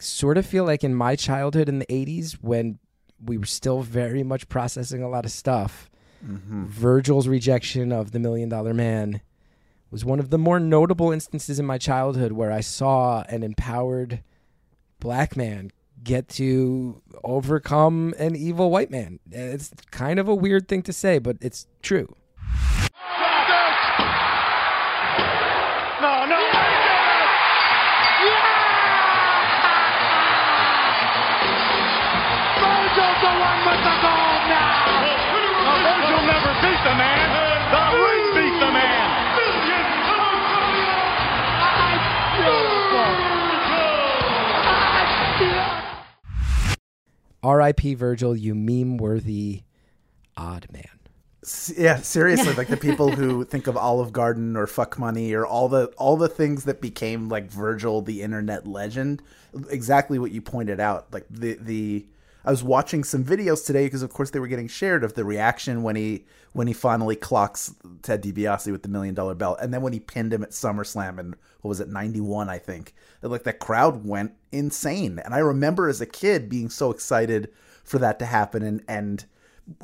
[0.00, 2.78] sort of feel like in my childhood in the '80s when
[3.24, 5.88] we were still very much processing a lot of stuff.
[6.66, 9.20] Virgil's rejection of the Million Dollar Man
[9.92, 14.22] was one of the more notable instances in my childhood where I saw an empowered
[15.02, 15.72] black man
[16.04, 19.18] get to overcome an evil white man.
[19.32, 22.14] It's kind of a weird thing to say, but it's true.
[26.00, 26.38] No, no.
[32.62, 35.21] Virgil's the one with the gold now.
[47.42, 47.94] R.I.P.
[47.94, 49.62] Virgil, you meme worthy
[50.36, 50.84] odd man.
[51.76, 55.68] Yeah, seriously, like the people who think of Olive Garden or Fuck Money or all
[55.68, 59.22] the all the things that became like Virgil, the internet legend.
[59.68, 61.12] Exactly what you pointed out.
[61.12, 62.06] Like the the
[62.44, 65.24] I was watching some videos today because of course they were getting shared of the
[65.24, 69.72] reaction when he when he finally clocks Ted DiBiase with the million dollar belt, and
[69.72, 72.94] then when he pinned him at SummerSlam in what was it ninety one I think.
[73.22, 77.50] Like that crowd went insane, and I remember as a kid being so excited
[77.84, 79.24] for that to happen, and and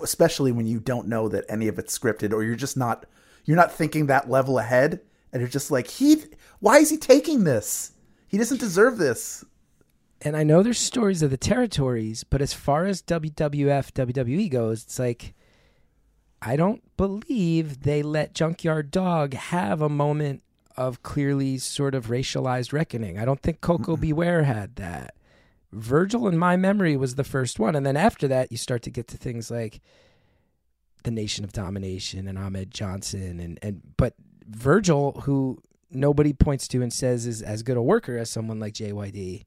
[0.02, 3.07] especially when you don't know that any of it's scripted or you're just not
[3.44, 5.00] you're not thinking that level ahead.
[5.33, 6.22] And you're just like he
[6.61, 7.92] why is he taking this?
[8.28, 9.44] He doesn't deserve this.
[10.20, 14.83] And I know there's stories of the territories, but as far as WWF, WWE goes,
[14.83, 15.35] it's like
[16.40, 20.42] I don't believe they let Junkyard Dog have a moment
[20.77, 23.18] of clearly sort of racialized reckoning.
[23.18, 24.12] I don't think Koko B.
[24.12, 25.14] Ware had that.
[25.72, 27.74] Virgil, in my memory, was the first one.
[27.74, 29.81] And then after that, you start to get to things like
[31.03, 33.40] the Nation of Domination and Ahmed Johnson.
[33.40, 34.14] And, and but
[34.46, 38.74] Virgil, who nobody points to and says is as good a worker as someone like
[38.74, 39.44] JYD,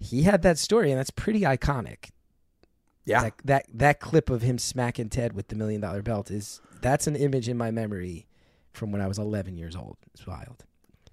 [0.00, 2.10] he had that story, and that's pretty iconic.
[3.08, 6.60] Yeah That that that clip of him smacking Ted with the million dollar belt is
[6.80, 8.26] that's an image in my memory
[8.72, 9.96] from when I was 11 years old.
[10.14, 10.64] It's wild.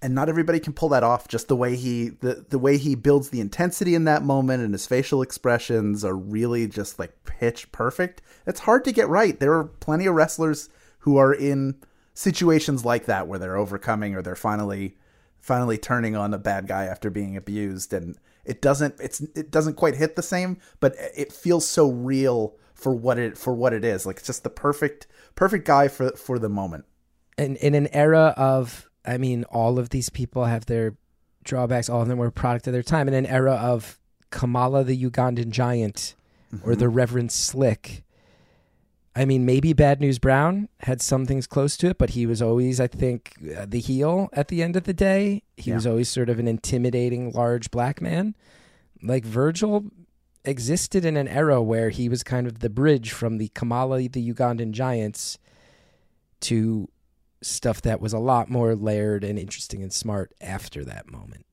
[0.02, 1.28] and not everybody can pull that off.
[1.28, 4.74] Just the way he the the way he builds the intensity in that moment and
[4.74, 8.22] his facial expressions are really just like pitch perfect.
[8.46, 9.40] It's hard to get right.
[9.40, 11.76] There are plenty of wrestlers who are in
[12.14, 14.98] situations like that where they're overcoming or they're finally
[15.40, 19.76] finally turning on a bad guy after being abused and it doesn't it's it doesn't
[19.76, 23.84] quite hit the same, but it feels so real for what it for what it
[23.84, 24.06] is.
[24.06, 26.86] Like it's just the perfect perfect guy for for the moment.
[27.38, 30.96] And in an era of, I mean, all of these people have their
[31.44, 31.90] drawbacks.
[31.90, 33.10] All of them were a product of their time.
[33.10, 36.16] In an era of Kamala the Ugandan giant
[36.64, 36.80] or mm-hmm.
[36.80, 38.05] the Reverend Slick.
[39.18, 42.42] I mean, maybe Bad News Brown had some things close to it, but he was
[42.42, 45.44] always, I think, uh, the heel at the end of the day.
[45.56, 45.76] He Yeah.
[45.76, 48.36] was always sort of an intimidating, large black man.
[49.02, 49.86] Like Virgil
[50.44, 54.34] existed in an era where he was kind of the bridge from the Kamala, the
[54.34, 55.38] Ugandan giants,
[56.42, 56.90] to
[57.42, 61.46] stuff that was a lot more layered and interesting and smart after that moment.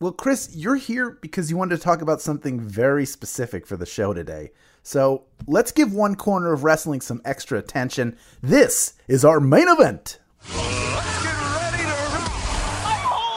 [0.00, 3.86] Well, Chris, you're here because you wanted to talk about something very specific for the
[3.86, 4.50] show today.
[4.84, 8.16] So let's give one corner of wrestling some extra attention.
[8.42, 10.18] This is our main event.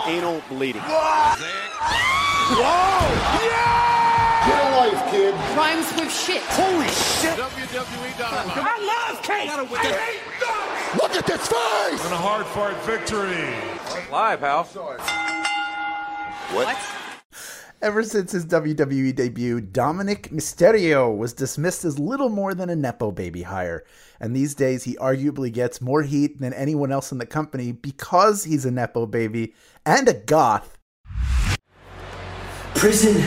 [0.05, 0.81] Anal bleeding.
[0.81, 2.57] Whoa!
[3.47, 4.43] Yeah!
[4.45, 5.33] Get a life, kid.
[5.57, 6.41] Rhymes with shit.
[6.43, 7.37] Holy shit!
[7.39, 8.57] WWE Dynamite.
[8.57, 9.49] I love cake.
[9.49, 11.01] I hate nuts.
[11.01, 12.03] Look at this face.
[12.05, 13.55] And a hard fought victory.
[14.11, 14.63] Live, pal.
[14.65, 14.99] What?
[16.65, 16.77] what?
[17.87, 23.11] Ever since his WWE debut, Dominik Mysterio was dismissed as little more than a Nepo
[23.11, 23.85] baby hire.
[24.19, 28.43] And these days, he arguably gets more heat than anyone else in the company because
[28.43, 29.53] he's a Nepo baby
[29.85, 30.77] and a goth.
[32.75, 33.23] Prison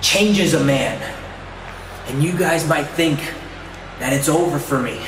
[0.00, 1.02] changes a man.
[2.06, 3.18] And you guys might think
[3.98, 5.00] that it's over for me.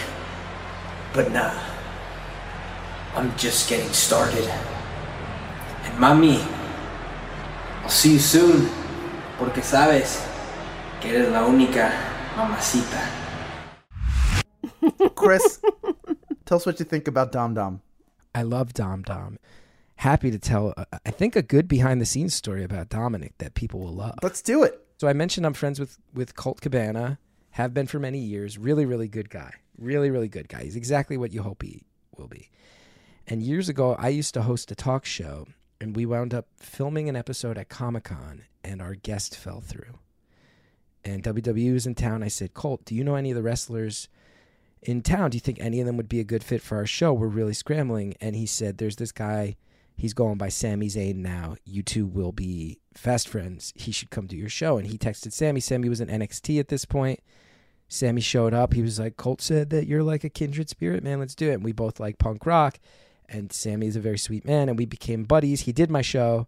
[1.14, 1.56] But nah.
[3.14, 4.48] I'm just getting started.
[5.84, 6.44] And mommy,
[7.84, 8.79] I'll see you soon.
[9.40, 10.22] Porque sabes
[11.00, 11.90] que eres la única
[12.36, 13.08] mamacita.
[15.14, 15.60] Chris,
[16.44, 17.80] tell us what you think about Dom Dom.
[18.34, 19.38] I love Dom Dom.
[19.96, 23.54] Happy to tell, uh, I think, a good behind the scenes story about Dominik that
[23.54, 24.18] people will love.
[24.22, 24.78] Let's do it.
[24.98, 27.18] So I mentioned I'm friends with with Colt Cabana,
[27.52, 28.58] have been for many years.
[28.58, 29.54] Really, really good guy.
[29.78, 30.64] Really, really good guy.
[30.64, 31.86] He's exactly what you hope he
[32.18, 32.50] will be.
[33.26, 35.46] And years ago, I used to host a talk show,
[35.80, 39.98] and we wound up filming an episode at Comic Con, and our guest fell through.
[41.04, 42.22] And WWE was in town.
[42.22, 44.08] I said, Colt, do you know any of the wrestlers
[44.82, 45.30] in town?
[45.30, 47.12] Do you think any of them would be a good fit for our show?
[47.12, 48.14] We're really scrambling.
[48.20, 49.56] And he said, There's this guy.
[49.96, 51.56] He's going by Sami Zayn now.
[51.64, 53.72] You two will be fast friends.
[53.76, 54.78] He should come to your show.
[54.78, 55.60] And he texted Sami.
[55.60, 57.20] Sami was in NXT at this point.
[57.88, 58.72] Sami showed up.
[58.72, 61.18] He was like, Colt said that you're like a kindred spirit, man.
[61.18, 61.54] Let's do it.
[61.54, 62.78] And we both like punk rock.
[63.28, 64.68] And Sami is a very sweet man.
[64.68, 65.62] And we became buddies.
[65.62, 66.46] He did my show.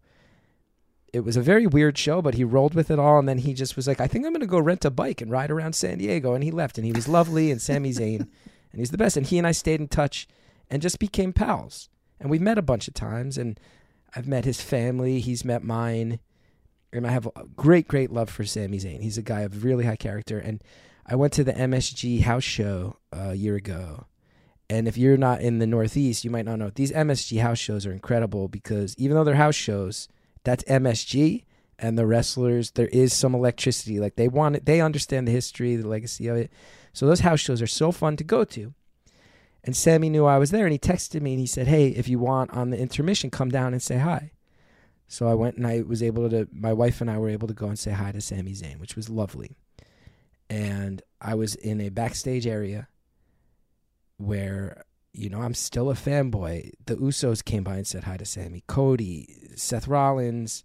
[1.13, 3.19] It was a very weird show, but he rolled with it all.
[3.19, 5.21] And then he just was like, I think I'm going to go rent a bike
[5.21, 6.35] and ride around San Diego.
[6.35, 6.79] And he left.
[6.79, 7.51] And he was lovely.
[7.51, 8.21] And Sami Zayn.
[8.21, 9.17] And he's the best.
[9.17, 10.27] And he and I stayed in touch
[10.71, 11.91] and just became pals.
[12.19, 13.37] And we've met a bunch of times.
[13.37, 13.61] And
[14.17, 15.21] I've met his family.
[15.21, 16.19] He's met mine.
[16.95, 19.03] And I have a great, great love for Sami Zayn.
[19.03, 20.39] He's a guy of really high character.
[20.39, 20.63] And
[21.07, 24.07] I went to the MSG house show a year ago.
[24.71, 26.71] And if you're not in the Northeast, you might not know.
[26.71, 30.09] These MSG house shows are incredible because even though they're house shows,
[30.45, 31.45] that's MSG
[31.79, 33.99] and the wrestlers, there is some electricity.
[33.99, 36.53] Like they want it, they understand the history, the legacy of it.
[36.93, 38.75] So those house shows are so fun to go to.
[39.65, 42.09] And Sami knew I was there and he texted me and he said, Hey, if
[42.09, 44.33] you want on the intermission, come down and say hi.
[45.09, 47.55] So I went and I was able to, my wife and I were able to
[47.55, 49.57] go and say hi to Sami Zayn, which was lovely.
[50.49, 52.89] And I was in a backstage area
[54.17, 56.73] where, you know, I'm still a fanboy.
[56.87, 60.65] The Usos came by and said hi to Sami, Cody, Seth Rollins,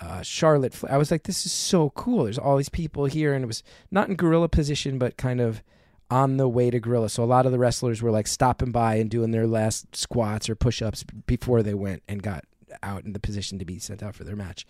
[0.00, 0.78] uh, Charlotte.
[0.88, 2.24] I was like, this is so cool.
[2.24, 3.34] There's all these people here.
[3.34, 5.62] And it was not in gorilla position, but kind of
[6.10, 7.08] on the way to gorilla.
[7.08, 10.48] So a lot of the wrestlers were like stopping by and doing their last squats
[10.48, 12.44] or push ups before they went and got
[12.82, 14.66] out in the position to be sent out for their match.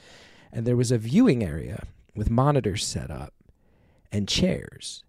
[0.53, 3.35] And there was a viewing area with monitors set up
[4.11, 5.04] and chairs.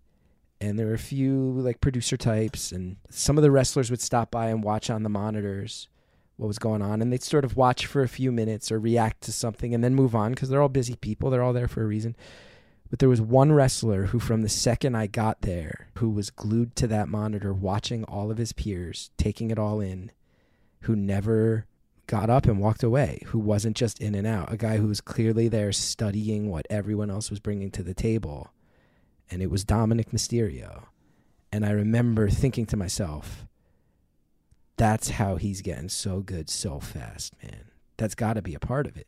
[0.62, 4.32] And there were a few like producer types, and some of the wrestlers would stop
[4.32, 5.90] by and watch on the monitors
[6.38, 7.02] what was going on.
[7.02, 9.96] And they'd sort of watch for a few minutes or react to something and then
[9.96, 11.30] move on because they're all busy people.
[11.30, 12.16] They're all there for a reason.
[12.90, 16.76] But there was one wrestler who, from the second I got there, who was glued
[16.78, 20.12] to that monitor, watching all of his peers, taking it all in,
[20.82, 21.66] who never
[22.08, 25.02] got up and walked away, who wasn't just in and out, a guy who was
[25.02, 28.52] clearly there studying what everyone else was bringing to the table.
[29.30, 30.84] And it was Dominik Mysterio.
[31.52, 33.46] And I remember thinking to myself,
[34.78, 37.72] that's how he's getting so good so fast, man.
[37.98, 39.08] That's got to be a part of it.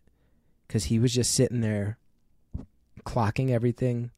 [0.70, 1.98] Cuz he was just sitting there
[3.06, 4.12] clocking everything,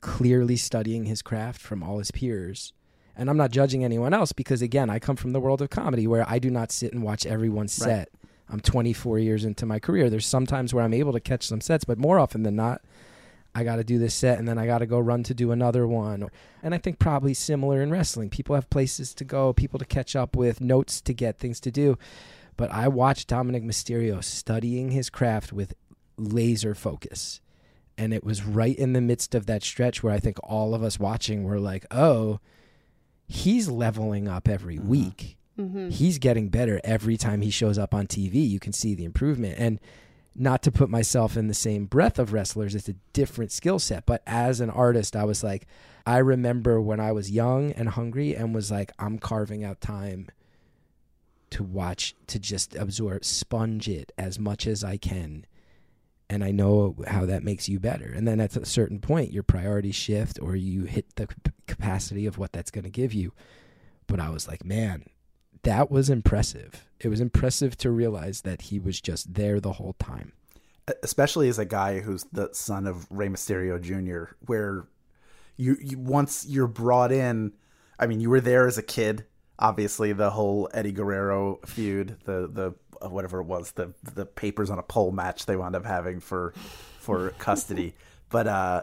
[0.00, 2.72] clearly studying his craft from all his peers.
[3.16, 6.06] And I'm not judging anyone else because again, I come from the world of comedy
[6.06, 7.86] where I do not sit and watch everyone's Right.
[7.86, 8.08] set.
[8.48, 10.10] I'm 24 years into my career.
[10.10, 12.82] There's sometimes where I'm able to catch some sets, but more often than not,
[13.54, 15.52] I got to do this set and then I got to go run to do
[15.52, 16.28] another one.
[16.62, 18.30] And I think probably similar in wrestling.
[18.30, 21.70] People have places to go, people to catch up with, notes to get, things to
[21.70, 21.98] do.
[22.56, 25.74] But I watched Dominik Mysterio studying his craft with
[26.16, 27.40] laser focus.
[27.98, 30.82] And it was right in the midst of that stretch where I think all of
[30.82, 32.40] us watching were like, oh,
[33.26, 34.88] he's leveling up every mm-hmm.
[34.88, 35.36] week.
[35.58, 35.90] Mm-hmm.
[35.90, 38.48] He's getting better every time he shows up on TV.
[38.48, 39.58] You can see the improvement.
[39.58, 39.78] And
[40.34, 44.06] not to put myself in the same breath of wrestlers, it's a different skill set.
[44.06, 45.66] But as an artist, I was like,
[46.06, 50.28] I remember when I was young and hungry and was like, I'm carving out time
[51.50, 55.46] to watch, to just absorb, sponge it as much as I can.
[56.30, 58.10] And I know how that makes you better.
[58.10, 61.28] And then at a certain point, your priorities shift or you hit the
[61.66, 63.32] capacity of what that's going to give you.
[64.06, 65.04] But I was like, man,
[65.64, 66.86] that was impressive.
[67.00, 70.32] It was impressive to realize that he was just there the whole time.
[71.04, 74.88] especially as a guy who's the son of Rey Mysterio Jr., where
[75.56, 77.52] you, you once you're brought in,
[77.98, 79.24] I mean, you were there as a kid.
[79.58, 84.70] Obviously, the whole Eddie Guerrero feud, the the uh, whatever it was, the the papers
[84.70, 86.52] on a pole match they wound up having for
[86.98, 87.94] for custody,
[88.28, 88.82] but uh,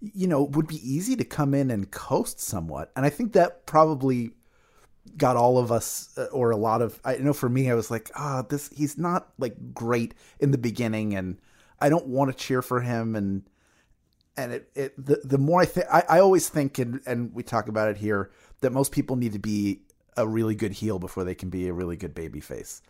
[0.00, 3.32] you know, it would be easy to come in and coast somewhat, and I think
[3.32, 4.32] that probably
[5.16, 7.90] got all of us uh, or a lot of I know for me I was
[7.90, 11.38] like ah this he's not like great in the beginning and
[11.80, 13.42] I don't want to cheer for him and
[14.36, 17.42] and it, it the, the more I think I, I always think and and we
[17.42, 19.82] talk about it here that most people need to be
[20.16, 22.80] a really good heel before they can be a really good baby face.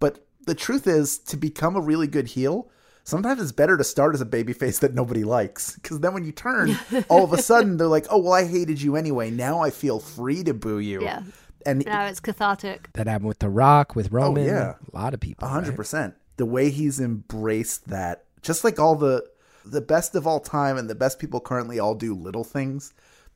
[0.00, 2.68] But the truth is to become a really good heel
[3.04, 6.24] sometimes it's better to start as a baby face that nobody likes because then when
[6.24, 6.76] you turn
[7.08, 9.30] all of a sudden they're like oh well I hated you anyway.
[9.30, 11.02] Now I feel free to boo you.
[11.02, 11.22] Yeah.
[11.66, 12.90] And Now it's cathartic.
[12.94, 14.44] That happened with The Rock, with Roman.
[14.44, 14.74] Oh, yeah.
[14.92, 15.46] A lot of people.
[15.46, 15.76] A hundred right?
[15.76, 16.14] percent.
[16.36, 19.24] The way he's embraced that, just like all the
[19.64, 22.92] the best of all time and the best people currently all do little things.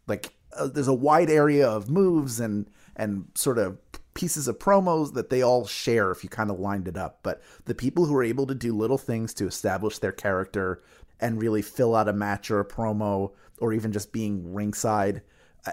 [0.06, 3.78] Like uh, there's a wide area of moves and and sort of
[4.14, 7.20] pieces of promos that they all share if you kind of lined it up.
[7.22, 10.82] But the people who are able to do little things to establish their character
[11.20, 15.22] and really fill out a match or a promo or even just being ringside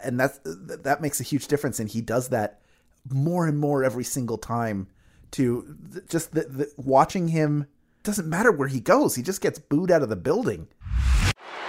[0.03, 2.61] and that's that makes a huge difference and he does that
[3.09, 4.87] more and more every single time
[5.31, 5.75] to
[6.09, 7.67] just the, the, watching him
[8.03, 10.67] doesn't matter where he goes he just gets booed out of the building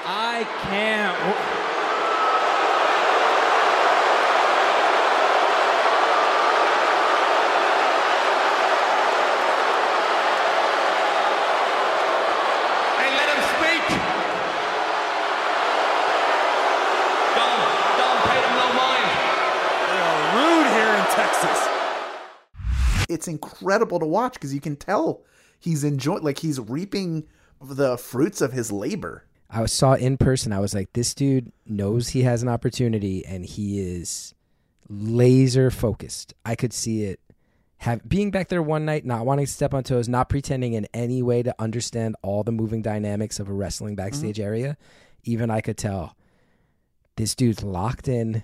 [0.08, 1.16] I can't.
[13.00, 13.84] Hey, let him speak.
[17.34, 17.60] Dom,
[17.98, 19.08] Dom, pay them no mind.
[19.88, 21.60] They are rude here in Texas.
[23.26, 25.22] It's incredible to watch because you can tell
[25.58, 27.26] he's enjoying like he's reaping
[27.60, 30.52] the fruits of his labor I saw in person.
[30.52, 34.34] I was like, this dude knows he has an opportunity, and he is
[34.88, 36.34] laser focused.
[36.44, 37.20] I could see it.
[37.78, 40.86] Have being back there one night, not wanting to step on toes, not pretending in
[40.92, 44.46] any way to understand all the moving dynamics of a wrestling backstage mm-hmm.
[44.46, 44.76] area.
[45.24, 46.16] Even I could tell
[47.16, 48.42] this dude's locked in,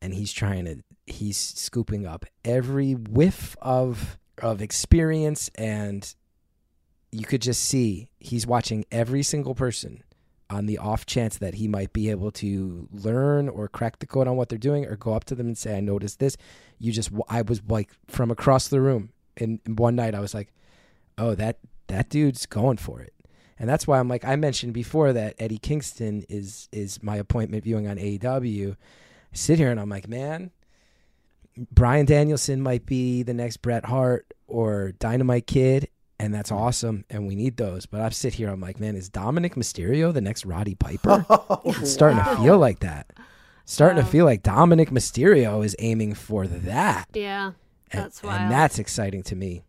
[0.00, 0.82] and he's trying to.
[1.06, 6.14] He's scooping up every whiff of of experience and
[7.12, 10.02] you could just see he's watching every single person
[10.50, 14.28] on the off chance that he might be able to learn or crack the code
[14.28, 16.36] on what they're doing or go up to them and say, I noticed this.
[16.78, 19.10] You just, I was like from across the room.
[19.36, 20.52] And one night I was like,
[21.16, 23.14] oh, that, that dude's going for it.
[23.58, 27.64] And that's why I'm like, I mentioned before that Eddie Kingston is, is my appointment
[27.64, 28.72] viewing on AEW.
[28.72, 28.76] I
[29.32, 30.50] sit here and I'm like, man,
[31.56, 35.88] Bryan Danielson might be the next Bret Hart or Dynamite Kid,
[36.18, 36.56] and that's mm.
[36.56, 37.86] awesome, and we need those.
[37.86, 41.24] But I sit here, I'm like, man, is Dominik Mysterio the next Roddy Piper?
[41.30, 43.12] Oh, it's starting to feel like that.
[43.64, 47.06] Starting to feel like Dominik Mysterio is aiming for that.
[47.14, 47.52] Yeah.
[47.90, 48.52] And- That's and, wild.
[48.52, 49.62] that's exciting to me.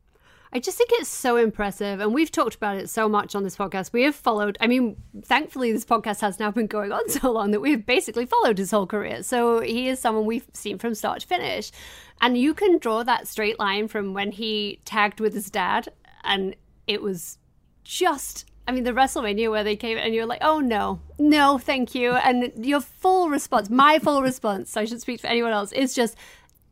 [0.56, 1.99] I just think it's so impressive.
[1.99, 3.91] And we've talked about it so much on this podcast.
[3.91, 7.51] We have followed, I mean, thankfully, this podcast has now been going on so long
[7.51, 9.22] that we've basically followed his whole career.
[9.22, 11.74] So he is someone we've seen from start to finish.
[12.22, 15.89] And you can draw that straight line from when he tagged with his dad,
[16.24, 16.56] and
[16.88, 17.38] it was
[17.84, 18.45] just.
[18.66, 22.14] I mean, the WrestleMania where they came and you're like, oh no, no, thank you.
[22.14, 26.16] And your full response, my full response, I should speak for anyone else, is just,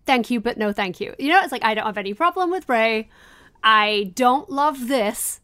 [0.06, 1.14] thank you, but no thank you.
[1.20, 3.10] You know, it's like I don't have any problem with Rey.
[3.64, 5.40] I don't love this,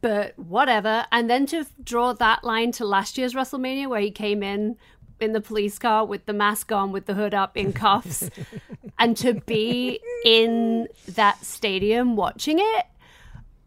[0.00, 1.06] but whatever.
[1.12, 4.76] And then to draw that line to last year's WrestleMania where he came in
[5.20, 8.28] in the police car with the mask on, with the hood up, in cuffs,
[8.98, 12.86] and to be in that stadium watching it,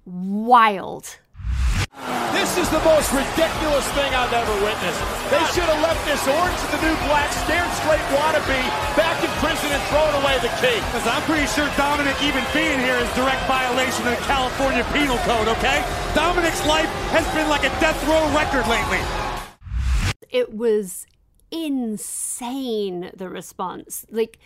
[0.06, 1.18] wild.
[2.36, 5.00] This is the most ridiculous thing I've ever witnessed.
[5.32, 8.60] They should have left this orange to the new black, scared straight wannabe
[9.00, 10.75] back in prison and thrown away the key.
[10.88, 15.17] Because I'm pretty sure Dominik even being here is direct violation of the California Penal
[15.19, 15.81] Code, okay?
[16.13, 18.99] Dominik's life has been like a death row record lately.
[20.29, 21.05] It was
[21.51, 24.05] insane, the response.
[24.09, 24.39] Like,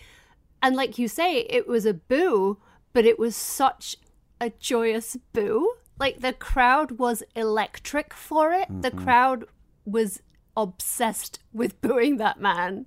[0.62, 2.58] and like you say, it was a boo,
[2.94, 3.96] but it was such
[4.42, 5.74] a joyous boo.
[6.00, 8.68] Like the crowd was electric for it.
[8.70, 9.04] The Mm-hmm.
[9.04, 9.46] crowd
[9.86, 10.22] was
[10.56, 12.86] obsessed with booing that man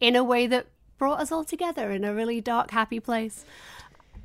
[0.00, 0.66] in a way that
[1.02, 3.44] brought us all together in a really dark, happy place.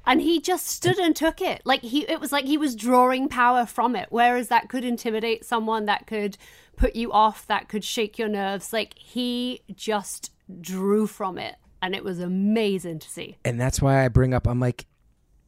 [0.06, 1.64] And he just stood and took it.
[1.66, 4.06] Like he it was like he was drawing power from it.
[4.12, 6.38] Whereas that could intimidate someone, that could
[6.76, 8.72] put you off, that could shake your nerves.
[8.72, 11.56] Like he just drew from it.
[11.82, 13.38] And it was amazing to see.
[13.44, 14.48] and that's why I bring up.
[14.48, 14.86] I'm like,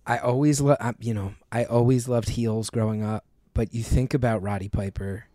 [0.07, 3.23] I always love, you know, I always loved heels growing up.
[3.53, 5.25] But you think about Roddy Piper,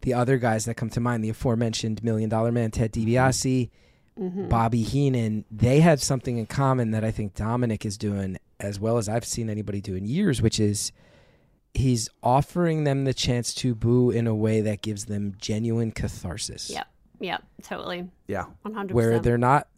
[0.00, 3.68] the other guys that come to mind, the aforementioned Million Dollar Man, Ted DiBiase,
[4.18, 4.48] Mhm.
[4.48, 8.98] Bobby Heenan, they had something in common that I think Dominik is doing as well
[8.98, 10.90] as I've seen anybody do in years, which is
[11.74, 16.70] he's offering them the chance to boo in a way that gives them genuine catharsis.
[16.70, 16.86] Yep.
[17.20, 17.42] Yep.
[17.62, 18.08] Totally.
[18.26, 18.46] Yeah.
[18.64, 18.92] 100%.
[18.92, 19.68] where they're not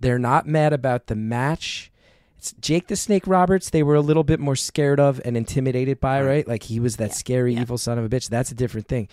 [0.00, 1.90] they're not mad about the match.
[2.38, 6.00] It's Jake the Snake Roberts, they were a little bit more scared of and intimidated
[6.00, 6.48] by, right?
[6.48, 8.28] Like he was that scary evil son of a bitch.
[8.28, 9.08] That's a different thing.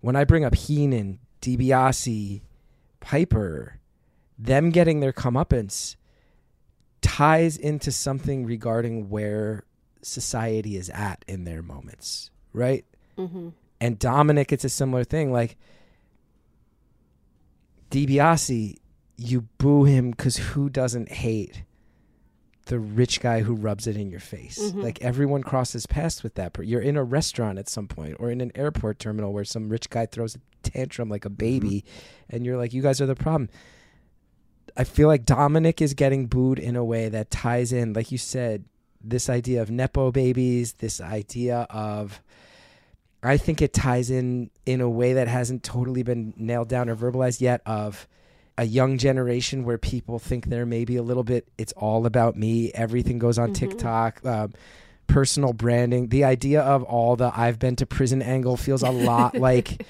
[0.00, 2.40] When I bring up Heenan, DiBiase,
[3.00, 3.78] Piper,
[4.38, 5.96] them getting their comeuppance
[7.00, 9.64] ties into something regarding where
[10.02, 12.84] society is at in their moments, right?
[13.16, 13.52] Mhm.
[13.80, 15.30] And Dominik, it's a similar thing.
[15.32, 15.56] Like
[17.90, 18.76] DiBiase,
[19.16, 21.62] you boo him because who doesn't hate
[22.66, 24.58] the rich guy who rubs it in your face?
[24.58, 24.82] Mhm.
[24.82, 26.56] Like everyone crosses paths with that.
[26.64, 29.90] You're in a restaurant at some point or in an airport terminal where some rich
[29.90, 31.84] guy throws a tantrum like a baby,
[32.30, 33.50] and you're like, you guys are the problem.
[34.76, 38.18] I feel like Dominik is getting booed in a way that ties in, like you
[38.18, 38.64] said,
[39.00, 42.20] this idea of nepo babies, this idea of
[43.22, 46.96] I think it ties in in a way that hasn't totally been nailed down or
[46.96, 48.06] verbalized yet of
[48.58, 52.70] a young generation where people think they're maybe a little bit it's all about me
[52.72, 54.52] everything goes on tiktok um,
[55.06, 56.08] personal branding.
[56.08, 59.84] The idea of all the i've been to prison angle feels a lot like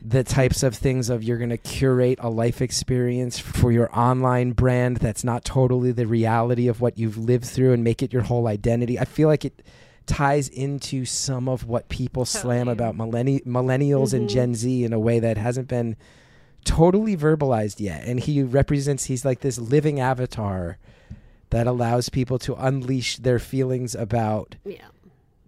[0.00, 4.52] the types of things of you're going to curate a life experience for your online
[4.52, 8.22] brand that's not totally the reality of what you've lived through and make it your
[8.22, 9.60] whole identity i feel like it
[10.06, 14.32] ties into some of what people slam about millenni- millennials and Mhm.
[14.32, 15.96] gen z in a way that hasn't been
[16.64, 20.78] totally verbalized yet and he represents he's like this living avatar
[21.50, 24.86] that allows people to unleash their feelings about Yeah.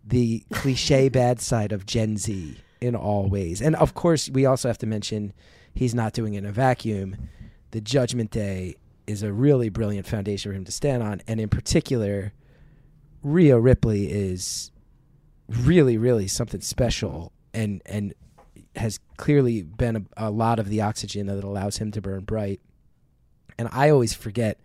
[0.07, 3.61] the cliche bad side of Gen Z in all ways.
[3.61, 5.33] And of course, we also have to mention
[5.74, 7.16] he's not doing it in a vacuum.
[7.72, 8.76] The Judgment Day
[9.07, 11.20] is a really brilliant foundation for him to stand on.
[11.26, 12.33] And in particular,
[13.22, 14.70] Rhea Ripley is
[15.49, 18.14] really, really something special and, and
[18.76, 22.61] has clearly been a, a lot of the oxygen that allows him to burn bright.
[23.59, 24.59] And I always forget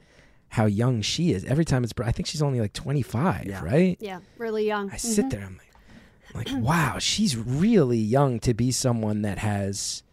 [0.50, 1.44] how young she is.
[1.46, 3.98] Every time it's, I think she's only like 25, right?
[4.00, 4.20] Yeah.
[4.38, 4.90] Really young.
[4.92, 5.30] I sit Mhm.
[5.32, 5.65] there, I'm like,
[6.36, 6.62] like, mm.
[6.62, 10.04] wow, she's really young to be someone that has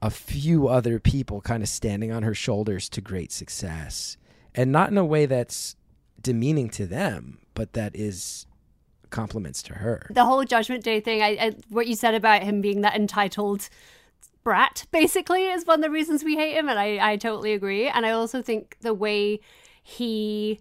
[0.00, 4.16] a few other people kind of standing on her shoulders to great success.
[4.54, 5.76] And not in a way that's
[6.20, 8.46] demeaning to them, but that is
[9.10, 10.06] compliments to her.
[10.10, 13.68] the whole Judgment Day thing, I, I what you said about him being that entitled
[14.42, 17.88] brat, basically, is one of the reasons we hate him, and I, I totally agree.
[17.88, 19.40] And I also think the way
[19.82, 20.60] he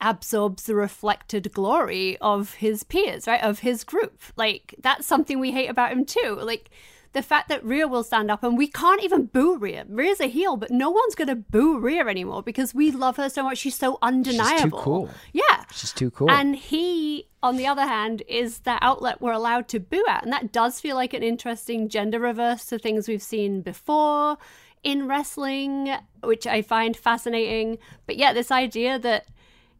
[0.00, 5.52] absorbs the reflected glory of his peers, right, of his group, like that's something we
[5.52, 6.38] hate about him too.
[6.40, 6.70] Like
[7.14, 9.86] the fact that Rhea will stand up and we can't even boo Rhea.
[9.88, 13.44] Rhea's a heel, but no one's gonna boo Rhea anymore because we love her so
[13.44, 13.58] much.
[13.58, 14.78] She's so undeniable.
[14.78, 15.10] Too cool.
[15.32, 15.64] Yeah.
[15.72, 16.30] She's too cool.
[16.30, 20.24] And he, on the other hand, is the outlet we're allowed to boo at.
[20.24, 24.36] And that does feel like an interesting gender reverse to things we've seen before
[24.82, 27.78] in wrestling, which I find fascinating.
[28.06, 29.26] But yeah, this idea that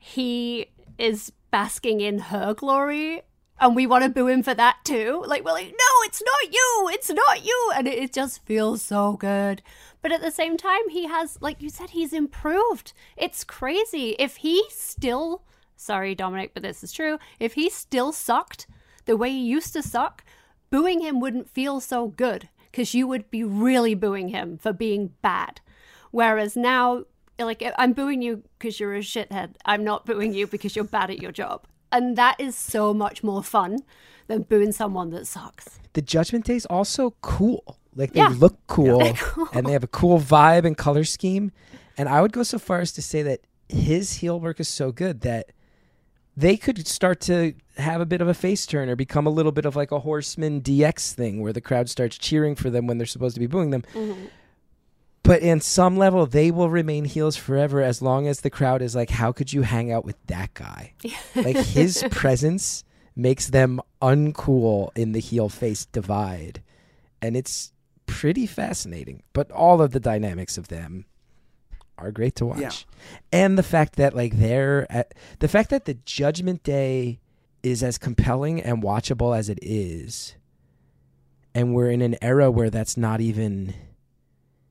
[0.07, 0.67] he
[0.99, 3.23] is basking in her glory
[3.59, 5.25] and we want to boo him for that too.
[5.27, 7.73] Like, we're like, no, it's not you, it's not you.
[7.75, 9.63] And it, it just feels so good.
[10.03, 12.93] But at the same time, he has, like you said, he's improved.
[13.17, 14.15] It's crazy.
[14.19, 15.43] If he still,
[15.75, 18.67] sorry, Dominik, but this is true, if he still sucked
[19.07, 20.23] the way he used to suck,
[20.69, 25.15] booing him wouldn't feel so good because you would be really booing him for being
[25.23, 25.63] bad.
[26.11, 27.05] Whereas now,
[27.39, 29.55] like, I'm booing you because you're a shithead.
[29.65, 31.67] I'm not booing you because you're bad at your job.
[31.91, 33.79] And that is so much more fun
[34.27, 35.79] than booing someone that sucks.
[35.93, 37.79] The Judgment Day's also cool.
[37.95, 38.35] Like they Yeah.
[38.37, 39.49] look cool, They're cool.
[39.53, 41.53] and they have a cool vibe and color scheme.
[41.97, 44.91] And I would go so far as to say that his heel work is so
[44.93, 45.51] good that
[46.37, 49.53] they could start to have a bit of a face turn or become a little
[49.53, 52.99] bit of like a horseman DX thing where the crowd starts cheering for them when
[52.99, 53.83] they're supposed to be booing them.
[53.95, 54.25] Mm-hmm.
[55.25, 58.95] But in some level, they will remain heels forever as long as the crowd is
[58.95, 60.93] like, how could you hang out with that guy?
[61.35, 62.85] like his presence
[63.17, 66.63] makes them uncool in the heel face divide.
[67.23, 67.73] And it's
[68.05, 69.23] pretty fascinating.
[69.33, 71.07] But all of the dynamics of them
[71.97, 72.61] are great to watch.
[72.61, 72.71] Yeah.
[73.33, 77.21] And the fact that like they're at the fact that the judgment day
[77.63, 80.35] is as compelling and watchable as it is.
[81.55, 83.75] And we're in an era where that's not even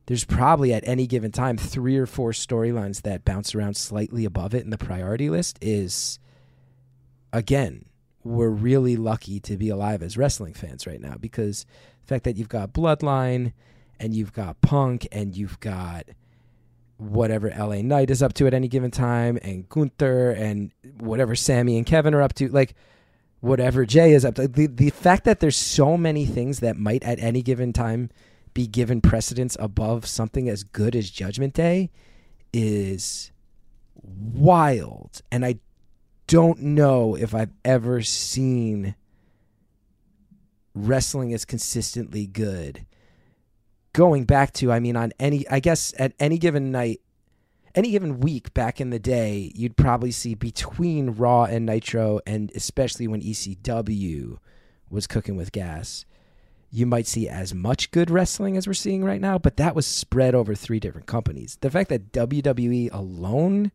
[0.06, 4.54] there's probably at any given time three or four storylines that bounce around slightly above
[4.54, 6.20] it in the priority list is
[7.32, 7.86] again
[8.24, 11.66] we're really lucky to be alive as wrestling fans right now because
[12.02, 13.54] the fact that you've got bloodline
[14.00, 16.06] and you've got punk and you've got
[16.98, 21.78] whatever LA Knight is up to at any given time and Gunther and whatever Sami
[21.78, 22.76] and Kevin are up to like
[23.42, 27.04] whatever Jey is up to the the fact that there's so many things that might
[27.04, 28.10] at any given time
[28.54, 31.90] be given precedence above something as good as Judgment Day
[32.52, 33.32] is
[33.96, 35.22] wild.
[35.32, 35.60] And I
[36.28, 38.96] don't know if I've ever seen
[40.74, 42.86] wrestling as consistently good.
[43.94, 47.02] Going back to, I mean, on any, I guess at any given night,
[47.76, 52.52] any given week back in the day, you'd probably see between Raw and Nitro, and
[52.56, 54.38] especially when ECW
[54.90, 56.06] was cooking with gas,
[56.74, 59.86] you might see as much good wrestling as we're seeing right now, but that was
[59.86, 61.56] spread over three different companies.
[61.62, 63.72] The fact that WWE alone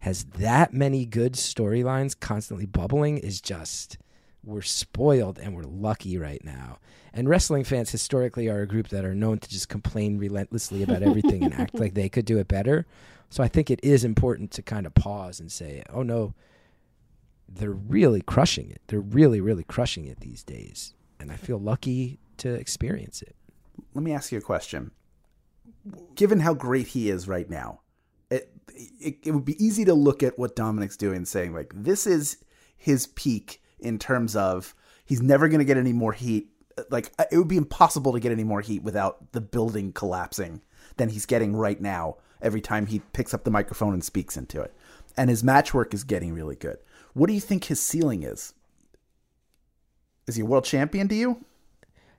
[0.00, 3.96] has that many good storylines constantly bubbling is just
[4.44, 6.80] we're spoiled and we're lucky right now.
[7.14, 11.02] And wrestling fans historically are a group that are known to just complain relentlessly about
[11.02, 12.84] everything and act like they could do it better.
[13.30, 16.34] So I think it is important to kind of pause and say, "Oh no,
[17.48, 18.82] they're really crushing it.
[18.88, 23.34] They're really really crushing it these days." And I feel lucky to experience it.
[23.94, 24.90] Let me ask you a question.
[26.14, 27.80] Given how great he is right now,
[28.30, 28.50] it,
[29.00, 32.06] it it would be easy to look at what Dominik's doing and saying like this
[32.06, 32.38] is
[32.76, 34.74] his peak in terms of
[35.04, 36.50] he's never going to get any more heat.
[36.90, 40.62] Like uh, it would be impossible to get any more heat without the building collapsing
[40.96, 44.60] than he's getting right now every time he picks up the microphone and speaks into
[44.60, 44.74] it.
[45.16, 46.78] And his match work is getting really good.
[47.12, 48.54] What do you think his ceiling is?
[50.26, 51.44] Is he a world champion to you?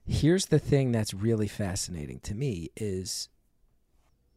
[0.08, 3.30] Here's the thing that's really fascinating to me is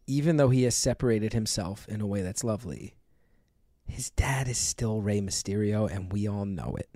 [0.06, 2.94] even though he has separated himself in a way that's lovely,
[3.86, 6.88] his dad is still Rey Mysterio and we all know it.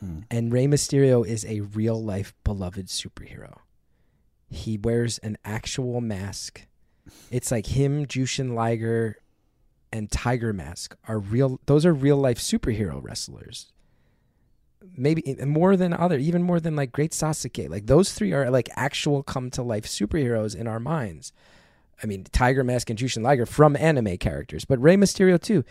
[0.00, 0.20] Hmm.
[0.30, 3.58] And Rey Mysterio is a real life beloved superhero.
[4.48, 6.66] He wears an actual mask.
[7.30, 9.16] It's like him, Jushin Liger,
[9.92, 11.60] and Tiger Mask are real.
[11.66, 13.72] Those are real life superhero wrestlers.
[14.96, 17.68] Maybe more than other, even more than like Great Sasuke.
[17.68, 21.32] Like those three are like actual come to life superheroes in our minds.
[22.02, 25.64] I mean, Tiger Mask and Jushin Liger from anime characters, but Rey Mysterio too.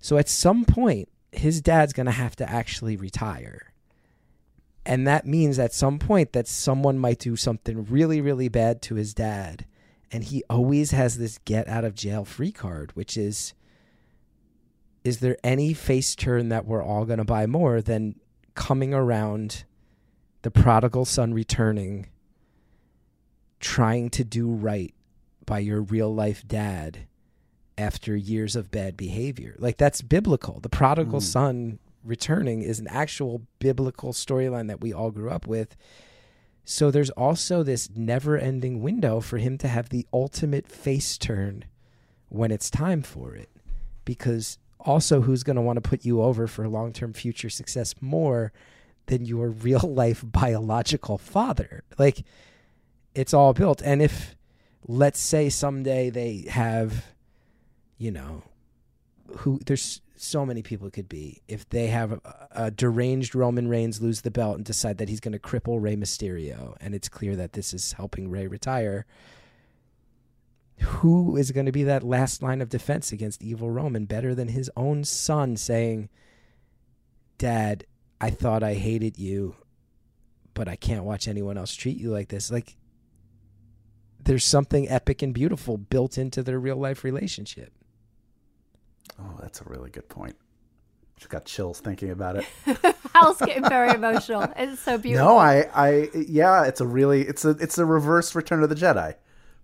[0.00, 3.72] So at some point, his dad's gonna have to actually retire.
[4.86, 8.94] And that means at some point that someone might do something really, really bad to
[8.94, 9.66] his dad.
[10.10, 13.54] And he always has this get out of jail free card, which is
[15.04, 18.16] is there any face turn that we're all going to buy more than
[18.54, 19.64] coming around
[20.42, 22.08] the prodigal son returning,
[23.58, 24.94] trying to do right
[25.44, 27.06] by your real life dad
[27.76, 29.56] after years of bad behavior?
[29.58, 30.60] Like, that's biblical.
[30.60, 31.24] The prodigal mm.
[31.24, 35.76] son returning is an actual biblical storyline that we all grew up with.
[36.64, 41.64] So there's also this never ending window for him to have the ultimate face turn
[42.28, 43.48] when it's time for it.
[44.04, 47.94] Because also, who's going to want to put you over for long term future success
[48.00, 48.52] more
[49.06, 51.84] than your real life biological father?
[51.98, 52.24] Like,
[53.14, 53.82] it's all built.
[53.82, 54.36] And if,
[54.86, 57.06] let's say, someday they have,
[57.98, 58.42] you know,
[59.38, 63.68] who there's so many people it could be if they have a, a deranged Roman
[63.68, 67.08] Reigns lose the belt and decide that he's going to cripple Rey Mysterio, and it's
[67.08, 69.06] clear that this is helping Rey retire.
[70.80, 74.48] Who is going to be that last line of defense against evil Roman better than
[74.48, 76.08] his own son saying,
[77.38, 77.84] Dad,
[78.20, 79.56] I thought I hated you,
[80.54, 82.50] but I can't watch anyone else treat you like this?
[82.50, 82.76] Like,
[84.24, 87.72] there's something epic and beautiful built into their real life relationship.
[89.18, 90.36] Oh, that's a really good point.
[91.16, 92.46] Just got chills thinking about it.
[93.14, 94.50] Hal's getting very emotional.
[94.56, 95.28] It's so beautiful.
[95.28, 98.74] No, I, I, yeah, it's a really, it's a, it's a reverse Return of the
[98.74, 99.14] Jedi,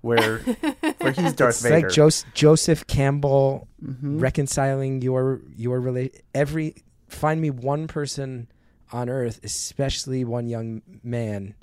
[0.07, 1.49] where, where he's Darth Vader.
[1.49, 1.75] it's Vader.
[1.89, 4.21] like Jos- Joseph Campbell Mhm.
[4.23, 6.77] reconciling your your relate every
[7.09, 8.49] find me one person
[8.93, 11.55] on earth, especially one young man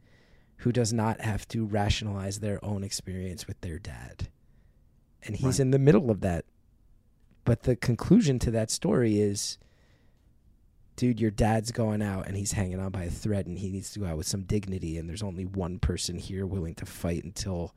[0.58, 4.30] who does not have to rationalize their own experience with their dad.
[5.24, 5.60] And he's Right.
[5.62, 6.46] in the middle of that.
[7.46, 9.58] But the conclusion to that story is
[10.96, 13.92] dude, your dad's going out and he's hanging on by a thread and he needs
[13.92, 17.24] to go out with some dignity and there's only one person here willing to fight
[17.24, 17.74] until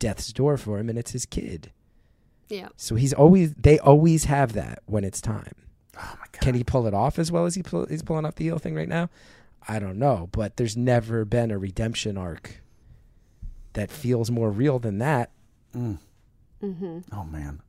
[0.00, 1.70] death's door for him and it's his kid.
[2.48, 2.70] Yeah.
[2.76, 5.54] So he's always they always have that when it's time.
[5.96, 6.40] Oh my god.
[6.40, 8.58] Can he pull it off as well as he pull, he's pulling off the heel
[8.58, 9.08] thing right now?
[9.68, 12.60] I don't know, but there's never been a redemption arc
[13.74, 15.30] that feels more real than that.
[15.76, 16.98] Mm-hmm.
[17.12, 17.60] Oh man.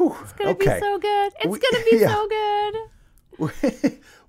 [0.00, 0.74] It's gonna okay.
[0.76, 1.32] be so good.
[1.40, 2.08] It's We- gonna be yeah.
[2.08, 2.74] so good.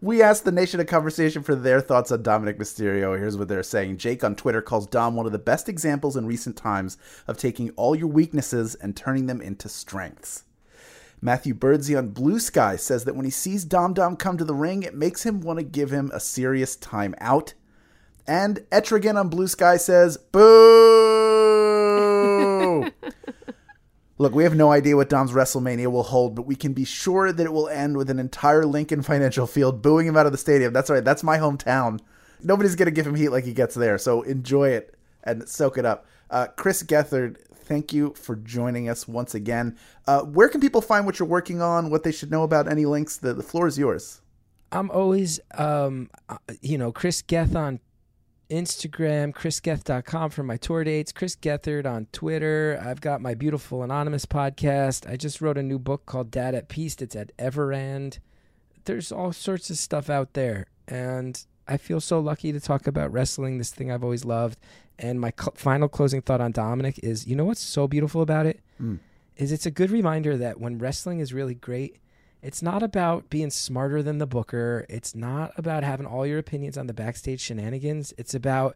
[0.04, 3.18] We asked the nation a conversation for their thoughts on Dominik Mysterio.
[3.18, 3.96] Here's what they're saying.
[4.00, 7.70] Jake on Twitter calls Dom one of the best examples in recent times of taking
[7.78, 10.44] all your weaknesses and turning them into strengths.
[11.22, 14.54] Matthew Birdsey on Blue Sky says that when he sees Dom Dom come to the
[14.54, 17.54] ring, it makes him want to give him a serious time out.
[18.28, 20.42] And Etrigan on Blue Sky says, Boo!
[24.20, 27.32] Look, we have no idea what Dom's WrestleMania will hold, but we can be sure
[27.32, 30.38] that it will end with an entire Lincoln Financial Field booing him out of the
[30.38, 30.72] stadium.
[30.72, 31.04] That's right.
[31.04, 32.00] That's my hometown.
[32.44, 33.98] Nobody's going to give him heat like he gets there.
[33.98, 36.06] So enjoy it and soak it up.
[36.30, 39.78] Uh, Chris Gethard, thank you for joining us once again.
[40.06, 42.86] Uh, where can people find what you're working on, what they should know about, any
[42.86, 43.18] links?
[43.18, 44.22] The, the floor is yours.
[44.72, 47.80] I'm always, um, uh, you know, Chris Geth on
[48.54, 52.80] Instagram, chrisgeth.com for my tour dates, Chris Gethard on Twitter.
[52.86, 55.10] I've got my beautiful anonymous podcast.
[55.10, 56.96] I just wrote a new book called Dad at Peace.
[57.02, 58.20] It's at Everand.
[58.86, 63.12] There's all sorts of stuff out there, and I feel so lucky to talk about
[63.12, 64.60] wrestling, this thing I've always loved.
[65.00, 68.46] And my cl- final closing thought on Dominik is, you know what's so beautiful about
[68.46, 68.60] it?
[68.80, 69.00] Mm.
[69.36, 71.98] Is it's a good reminder that when wrestling is really great,
[72.44, 74.86] it's not about being smarter than the booker.
[74.90, 78.14] It's not about having all your opinions on the backstage shenanigans.
[78.18, 78.76] It's about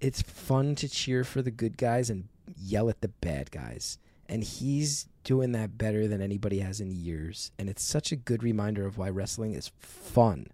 [0.00, 3.98] it's fun to cheer for the good guys and yell at the bad guys.
[4.28, 7.50] And he's doing that better than anybody has in years.
[7.58, 10.46] And it's such a good reminder of why wrestling is fun.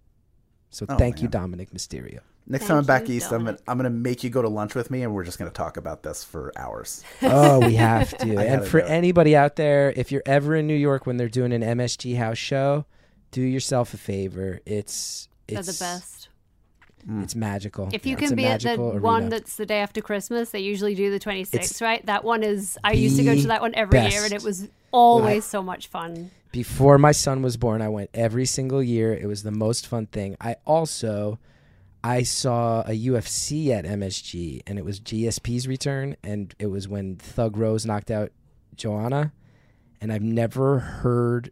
[0.69, 1.29] So Oh, thank you.
[1.29, 2.19] Dominik Mysterio.
[2.49, 4.47] Next Thank time I'm back you, east, I'm gonna, I'm gonna make you go to
[4.47, 7.03] lunch with me, and we're just gonna talk about this for hours.
[7.21, 8.37] Oh, we have to.
[8.39, 11.51] And for do anybody out there, if you're ever in New York when they're doing
[11.51, 12.85] an MSG house show,
[13.31, 14.59] do yourself a favor.
[14.65, 16.29] It's They're it's the best.
[17.05, 17.21] Hmm.
[17.21, 17.89] It's magical.
[17.91, 18.99] If you It's can be at the arena.
[19.01, 22.05] one that's the day after Christmas, they usually do the 26th, It's right?
[22.05, 24.67] That one is, I used to go to that one every year and it was
[24.91, 26.31] always so much fun.
[26.51, 29.13] before my son was born, I went every single year.
[29.13, 30.35] It was the most fun thing.
[30.41, 31.39] I also
[32.03, 37.15] I saw a UFC at MSG and it was GSP's return and it was when
[37.15, 38.31] Thug Rose knocked out
[38.75, 39.33] Joanna
[39.99, 41.51] and I've never heard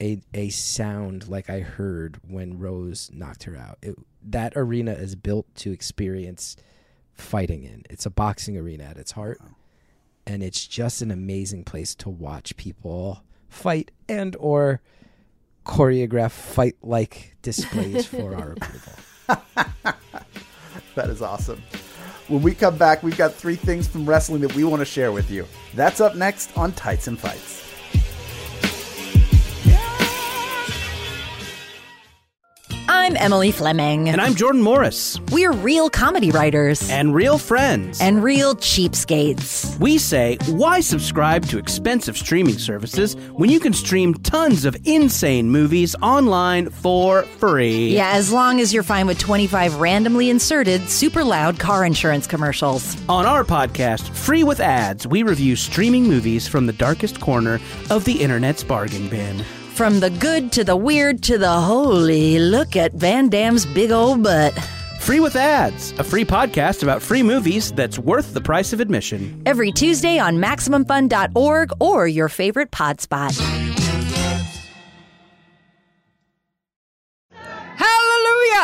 [0.00, 3.78] a a sound like I heard when Rose knocked her out.
[3.82, 6.56] It, that arena is built to experience
[7.12, 7.84] fighting in.
[7.90, 9.40] It's a boxing arena at its heart.
[10.26, 14.80] And it's just an amazing place to watch people fight and or
[15.66, 18.92] choreograph fight like displays for our approval.
[20.94, 21.60] That is awesome.
[22.28, 25.12] When we come back, we've got three things from wrestling that we want to share
[25.12, 25.46] with you.
[25.74, 27.63] That's up next on Tights and Fights.
[33.04, 34.08] I'm Emily Fleming.
[34.08, 35.20] And I'm Jordan Morris.
[35.30, 36.88] We're real comedy writers.
[36.88, 38.00] And real friends.
[38.00, 39.78] And real cheapskates.
[39.78, 45.50] We say, why subscribe to expensive streaming services when you can stream tons of insane
[45.50, 47.88] movies online for free?
[47.88, 52.96] Yeah, as long as you're fine with 25 randomly inserted, super loud car insurance commercials.
[53.10, 58.06] On our podcast, Free with Ads, we review streaming movies from the darkest corner of
[58.06, 59.44] the internet's bargain bin.
[59.74, 64.22] From the good to the weird to the holy, look at Van Damme's big old
[64.22, 64.52] butt.
[65.00, 69.42] Free with Ads, a free podcast about free movies that's worth the price of admission.
[69.46, 73.34] Every Tuesday on MaximumFun.org or your favorite pod spot.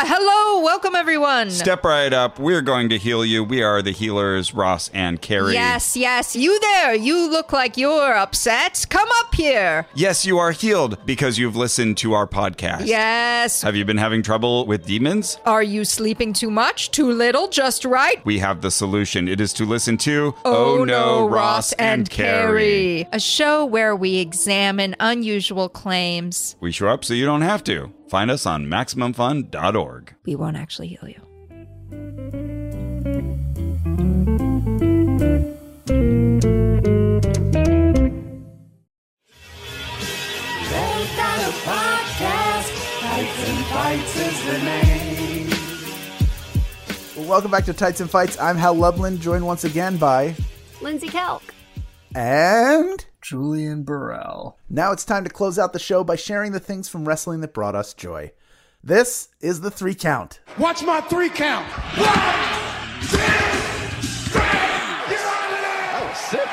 [0.01, 1.51] Yeah, hello, welcome everyone.
[1.51, 2.39] Step right up.
[2.39, 3.45] We're going to heal you.
[3.45, 5.53] We are the healers, Ross and Carrie.
[5.53, 6.95] Yes, yes, you there.
[6.95, 8.87] You look like you're upset.
[8.89, 9.87] Come up here.
[9.93, 12.87] Yes, you are healed because you've listened to our podcast.
[12.87, 13.61] Yes.
[13.61, 15.37] Have you been having trouble with demons?
[15.45, 18.25] Are you sleeping too much, too little, just right?
[18.25, 19.29] We have the solution.
[19.29, 23.07] It is to listen to Oh, oh no, Ross and Carrie.
[23.13, 26.57] A show where we examine unusual claims.
[26.59, 27.93] We show up so you don't have to.
[28.11, 30.15] Find us on MaximumFun.org.
[30.27, 32.31] We won't actually heal you.
[39.71, 42.71] They got a podcast.
[43.01, 45.49] Fights and Fights is the name.
[47.17, 48.39] Well, welcome back to Tights and Fights.
[48.39, 50.35] I'm Hal Lublin, joined once again by
[50.81, 51.43] Lindsey Kelk.
[52.15, 54.59] and Julian Burrell.
[54.69, 57.55] Now it's time to close out the show by sharing the things from wrestling that
[57.55, 58.33] brought us joy.
[58.83, 60.41] This is the three count.
[60.59, 61.67] Watch my three count.
[61.67, 62.15] One,
[63.03, 63.19] two,
[64.31, 64.41] three.
[64.41, 65.63] Get on it.
[65.63, 66.49] That was sick.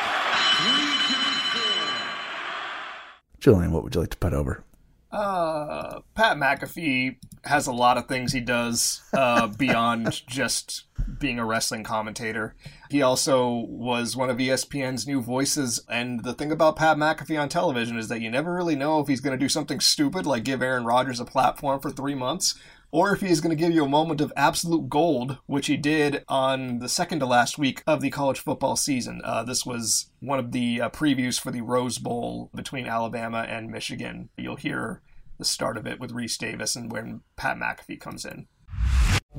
[3.40, 4.64] Julian, what would you like to put over?
[5.10, 7.16] Uh, Pat McAfee
[7.48, 10.86] has a lot of things he does uh, beyond just
[11.20, 12.56] being a wrestling commentator.
[12.90, 17.50] He also was one of ESPN's new voices, and the thing about Pat McAfee on
[17.50, 20.44] television is that you never really know if he's going to do something stupid like
[20.44, 22.56] give Aaron Rodgers a platform for three months,
[22.92, 26.24] or if he's going to give you a moment of absolute gold, which he did
[26.28, 29.22] on the second to last week of the college football season.
[29.24, 33.70] Uh, this was one of the uh, previews for the Rose Bowl between Alabama and
[33.70, 34.30] Michigan.
[34.38, 35.02] You'll hear
[35.38, 38.48] the start of it with Rece Davis and when Pat McAfee comes in.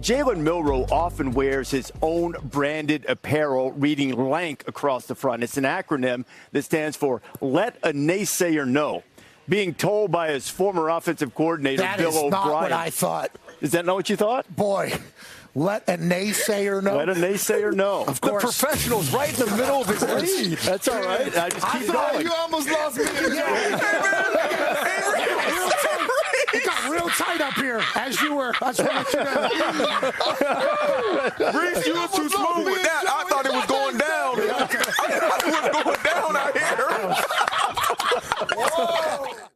[0.01, 5.43] Jalen Milroe often wears his own branded apparel reading LANK across the front.
[5.43, 9.03] It's an acronym that stands for Let a Naysayer Know.
[9.49, 12.31] Being told by his former offensive coordinator, That Bill is O'Brien.
[12.31, 13.31] not what I thought.
[13.61, 14.45] Is that not what you thought?
[14.55, 14.93] Boy,
[15.55, 16.99] let a naysayer know.
[16.99, 18.05] Let a naysayer know.
[18.09, 18.43] Of course.
[18.43, 20.59] The professional's right in the middle of his lead.
[20.59, 21.35] That's all right.
[21.37, 22.27] I just I keep thought going.
[22.27, 23.05] you almost lost me.
[27.09, 28.53] It tight up here as you were.
[28.61, 30.13] I just want to let you know.
[31.53, 33.05] Rece, you were too smooth with that.
[33.09, 34.39] I thought it was going down.
[34.41, 36.53] I thought it was going down out
[39.39, 39.48] here.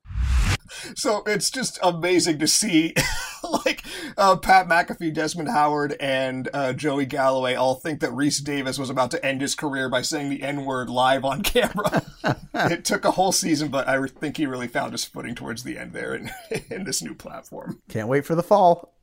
[0.94, 2.94] So it's just amazing to see,
[3.64, 3.84] like
[4.16, 8.90] uh, Pat McAfee, Desmond Howard, and uh, Joey Galloway all think that Rece Davis was
[8.90, 12.02] about to end his career by saying the N word live on camera.
[12.54, 15.78] it took a whole season, but I think he really found his footing towards the
[15.78, 16.30] end there in,
[16.70, 17.80] in this new platform.
[17.88, 18.94] Can't wait for the fall.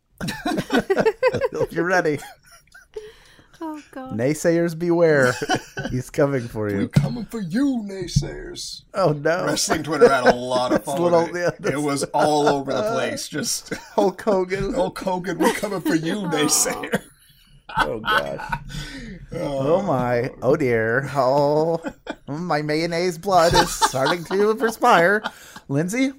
[1.70, 2.20] You're ready.
[3.62, 4.18] Oh god.
[4.18, 5.34] Naysayers beware.
[5.92, 6.88] He's coming for you.
[6.88, 8.84] Coming for you, naysayers.
[8.94, 9.46] Oh no.
[9.46, 11.02] Wrestling Twitter had a lot of fun.
[11.02, 11.56] little- it.
[11.60, 13.28] yeah, it was all over the place.
[13.28, 14.74] Just Hulk Hogan.
[14.74, 16.30] Hulk Hogan, we're coming for you, oh.
[16.30, 17.04] naysayer.
[17.78, 18.60] Oh gosh.
[19.34, 19.76] Oh.
[19.78, 20.32] oh my.
[20.42, 21.10] Oh dear.
[21.14, 21.80] Oh,
[22.28, 25.22] my mayonnaise blood is starting to perspire.
[25.68, 26.14] Lindsey,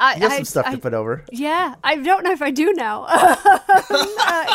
[0.00, 1.24] I, you have I- some stuff I- to put over.
[1.30, 3.04] Yeah, I don't know if I do now.
[3.08, 3.36] uh,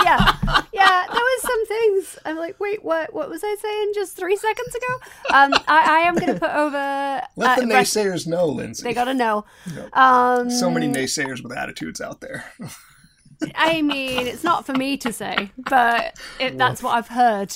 [0.03, 2.19] yeah, yeah, there was some things.
[2.25, 3.13] I'm like, wait, what?
[3.13, 4.93] What was I saying just three seconds ago?
[5.33, 7.21] Um, I, I am going to put over.
[7.35, 8.83] Let the uh, rest- naysayers know, Lindsey.
[8.83, 9.45] They gotta know.
[9.93, 12.51] Um, so many naysayers with attitudes out there.
[13.55, 17.55] I mean, it's not for me to say, but it, that's what I've heard.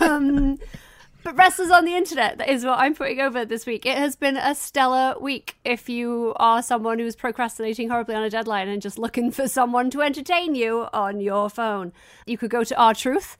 [0.00, 0.58] Um,
[1.22, 3.84] but wrestlers on the internet that is what I'm putting over this week.
[3.86, 5.56] It has been a stellar week.
[5.64, 9.90] If you are someone who's procrastinating horribly on a deadline and just looking for someone
[9.90, 11.92] to entertain you on your phone,
[12.26, 13.36] you could go to R-Truth.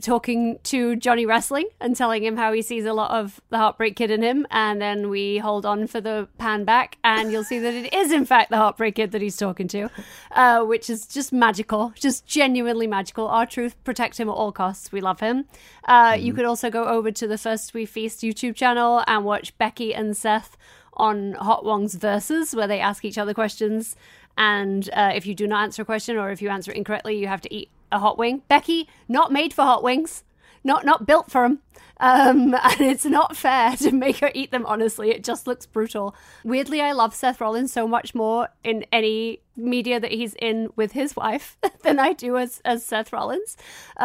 [0.00, 3.96] Talking to Johnny Wrestling and telling him how he sees a lot of the Heartbreak
[3.96, 7.58] Kid in him, and then we hold on for the pan back, and you'll see
[7.58, 9.88] that it is in fact the Heartbreak Kid that he's talking to,
[10.32, 13.26] uh, which is just magical, just genuinely magical.
[13.26, 14.92] R-Truth, protect him at all costs.
[14.92, 15.46] We love him.
[15.84, 19.56] Uh, You could also go over to the First We Feast YouTube channel and watch
[19.58, 20.56] Becky and Seth
[20.92, 23.96] on Hot Ones Versus, where they ask each other questions.
[24.36, 27.18] And uh, if you do not answer a question or if you answer it incorrectly,
[27.18, 28.42] you have to eat a hot wing.
[28.48, 30.24] Becky, not made for hot wings,
[30.68, 31.58] not not built for them.
[32.00, 34.64] Um, and it's not fair to make her eat them.
[34.66, 36.14] Honestly, it just looks brutal.
[36.44, 40.92] Weirdly, I love Seth Rollins so much more in any media that he's in with
[40.92, 43.56] his wife than I do as as Seth Rollins,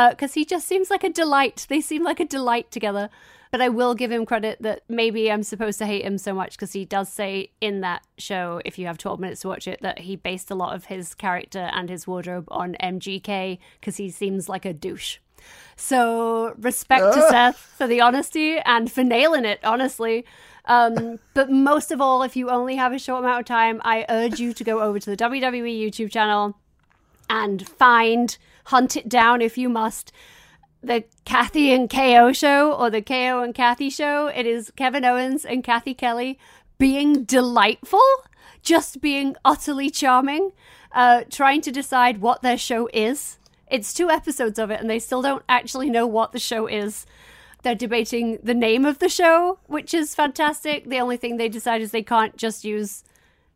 [0.09, 1.67] because he just seems like a delight.
[1.69, 3.09] They seem like a delight together.
[3.51, 6.53] But I will give him credit that maybe I'm supposed to hate him so much
[6.53, 9.79] because he does say in that show, if you have 12 minutes to watch it,
[9.83, 14.09] that he based a lot of his character and his wardrobe on MGK because he
[14.09, 15.19] seems like a douche.
[15.75, 20.25] So respect to Seth for the honesty and for nailing it, honestly.
[20.65, 24.05] Um, but most of all, if you only have a short amount of time, I
[24.07, 26.57] urge you to go over to the WWE YouTube channel
[27.29, 30.11] and find, hunt it down if you must.
[30.81, 34.27] The Cathy and KO show or the KO and Cathy show.
[34.27, 36.37] It is Kevin Owens and Cathy Kelley
[36.77, 38.01] being delightful,
[38.61, 40.51] just being utterly charming,
[40.91, 43.37] uh, trying to decide what their show is.
[43.69, 47.05] It's two episodes of it, and they still don't actually know what the show is.
[47.63, 50.89] They're debating the name of the show, which is fantastic.
[50.89, 53.03] The only thing they decide is they can't just use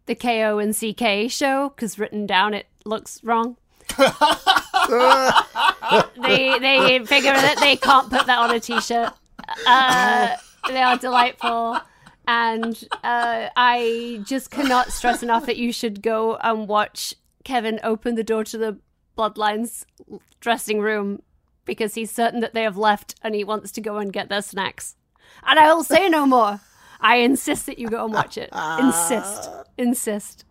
[0.06, 3.58] the KO and CK show because written down it looks wrong.
[3.98, 4.06] they
[6.60, 9.14] they figure that they can't put that on a t-shirt.
[9.66, 10.36] Uh,
[10.68, 11.80] they are delightful,
[12.28, 18.16] and uh, I just cannot stress enough that you should go and watch Kevin open
[18.16, 18.78] the door to the
[19.18, 19.86] Bloodlines
[20.40, 21.22] dressing room
[21.66, 24.42] because he's certain that they have left and he wants to go and get their
[24.42, 24.96] snacks.
[25.46, 26.60] And I will say no more.
[27.02, 28.50] I insist that you go and watch it.
[28.80, 29.50] Insist.
[29.78, 30.46] Insist.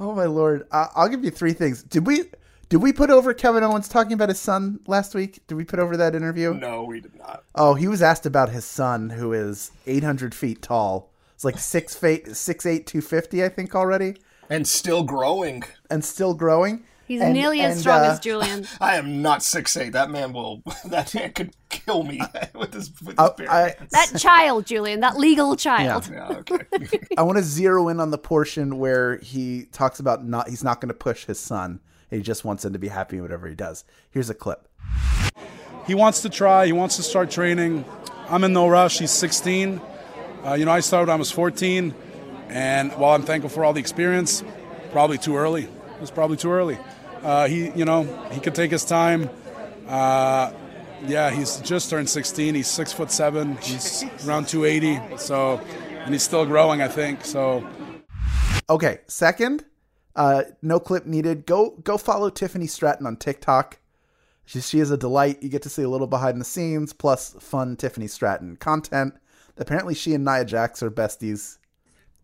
[0.00, 0.66] Oh my lord!
[0.72, 1.82] Uh, I'll give you three things.
[1.84, 2.24] Did we
[2.68, 5.46] did we put over Kevin Owens talking about his son last week?
[5.46, 6.52] Did we put over that interview?
[6.54, 7.44] No, we did not.
[7.54, 11.12] Oh, he was asked about his son, who is 800 feet tall.
[11.36, 14.16] It's like six feet, six eight, two fifty, I think already,
[14.50, 15.62] And still growing.
[15.90, 16.82] and still growing.
[17.06, 18.66] He's And- nearly as strong uh, as Julian.
[18.80, 19.92] I am not six eight.
[19.92, 20.62] That man will.
[20.86, 22.20] That man could kill me
[22.54, 23.90] with his with his Uh, bare I- hands.
[23.90, 26.08] That child, Julian, that legal child.
[26.10, 26.58] Yeah, okay.
[27.18, 30.80] I want to zero in on the portion where he talks about not he's not
[30.80, 31.80] going to push his son.
[32.10, 33.84] He just wants him to be happy in whatever he does.
[34.10, 34.68] Here's a clip.
[35.86, 36.66] he wants to try.
[36.66, 37.84] He wants to start training.
[38.28, 38.98] I'm in no rush.
[39.00, 39.80] He's 16.
[40.46, 41.94] Uh, you know, I started when I was 14,
[42.48, 44.44] and while I'm thankful for all the experience,
[44.92, 45.68] probably too early.
[46.04, 46.76] Was probably too early.
[47.22, 49.30] Uh, he, you know, he could take his time.
[49.88, 50.52] Uh,
[51.06, 52.54] yeah, he's just turned 16.
[52.54, 53.56] He's six foot seven.
[53.56, 55.16] He's around 280.
[55.16, 55.62] So,
[56.04, 57.24] and he's still growing, I think.
[57.24, 57.66] So,
[58.68, 59.64] Okay, second,
[60.14, 61.46] uh, no clip needed.
[61.46, 63.78] Go go follow Tiffany Stratton on TikTok.
[64.44, 65.42] She, she is a delight.
[65.42, 69.14] You get to see a little behind the scenes, plus fun Tiffany Stratton content.
[69.56, 71.56] Apparently, she and Nia Jax are besties.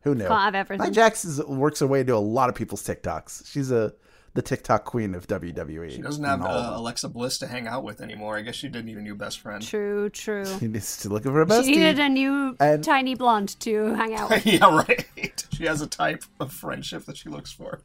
[0.02, 0.26] Who knew?
[0.26, 0.84] Can't have everything.
[0.86, 3.50] Nia Jax is, works her way into a lot of people's TikToks.
[3.50, 3.92] She's a
[4.34, 5.90] the TikTok queen of WWE.
[5.90, 6.78] She doesn't have And all of uh.
[6.78, 8.36] Alexa Bliss to hang out with anymore.
[8.36, 9.60] I guess she didn't even new best friend.
[9.60, 10.44] True, true.
[10.58, 11.64] She needs to look for a bestie.
[11.64, 14.46] She needed a new And- tiny blonde to hang out with.
[14.46, 15.44] yeah, right.
[15.52, 17.82] She has a type of friendship that she looks for.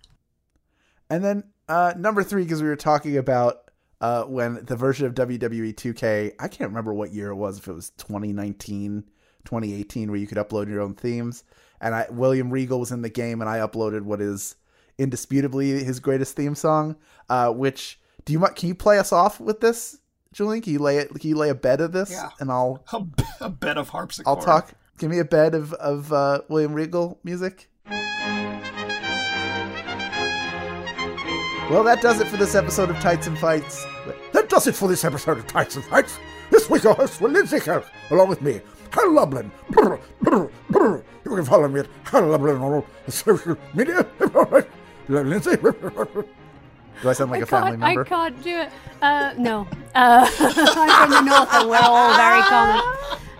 [1.09, 5.15] And then uh, number three, because we were talking about uh, when the version of
[5.15, 9.03] WWE 2K, I can't remember what year it was, if it was 2019,
[9.45, 11.43] 2018, where you could upload your own themes.
[11.81, 14.55] And I, William Regal was in the game, and I uploaded what is
[14.97, 16.95] indisputably his greatest theme song.
[17.29, 18.55] Uh, which do you want?
[18.55, 19.99] Can you play us off with this,
[20.33, 20.61] Julian?
[20.61, 21.09] Can you lay it?
[21.09, 22.11] Can you lay a bed of this?
[22.11, 22.29] Yeah.
[22.39, 22.83] And I'll
[23.41, 24.27] a bed of harpsichord.
[24.27, 24.73] I'll talk.
[24.97, 27.69] Give me a bed of of uh, William Regal music.
[31.69, 33.83] Well, that does it for this episode of Tights and Fights.
[34.33, 36.19] That does it for this episode of Tights and Fights.
[36.51, 38.61] This week, our host were Lindsey Kelk, along with me,
[38.95, 39.51] Hal Lublin.
[39.69, 41.03] Brr, brr, brr.
[41.25, 44.05] You can follow me at Hal Lublin on all social media.
[45.09, 45.57] Lindsey.
[45.57, 48.01] Do I sound like I a family member?
[48.01, 48.69] I can't do it.
[49.01, 49.67] Uh, no.
[49.93, 52.81] Uh, I'm from the north and we're all very common.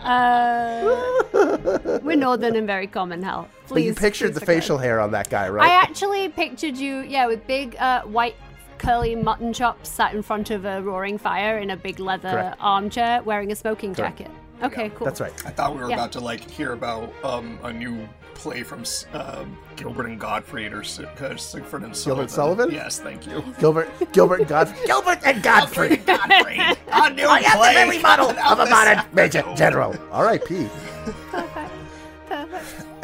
[0.04, 3.48] Uh, we're northern and very common, Hal.
[3.68, 3.74] Please.
[3.74, 5.68] but you pictured the facial hair on that guy, right?
[5.68, 8.36] I actually pictured you, yeah, with big uh, white
[8.78, 12.58] curly mutton chops sat in front of a roaring fire in a big leather Correct.
[12.60, 14.20] armchair wearing a smoking Correct.
[14.20, 14.32] jacket.
[14.66, 15.06] Okay, cool.
[15.06, 15.34] That's right.
[15.46, 15.96] I thought we were Yeah.
[15.96, 19.46] about to like hear about um, a new play from uh,
[19.78, 22.26] Gilbert and Gottfried or Si- uh, Sigfrid and Sullivan.
[22.26, 22.72] Gilbert Sullivan?
[22.72, 23.44] Yes, thank you.
[23.60, 24.78] Gilbert, Gilbert and Godfrey.
[24.86, 25.98] Gilbert and Godfrey.
[25.98, 26.60] Godfrey.
[26.92, 29.96] A new I am the play very model coming of a modern major general.
[30.12, 30.68] R.I.P.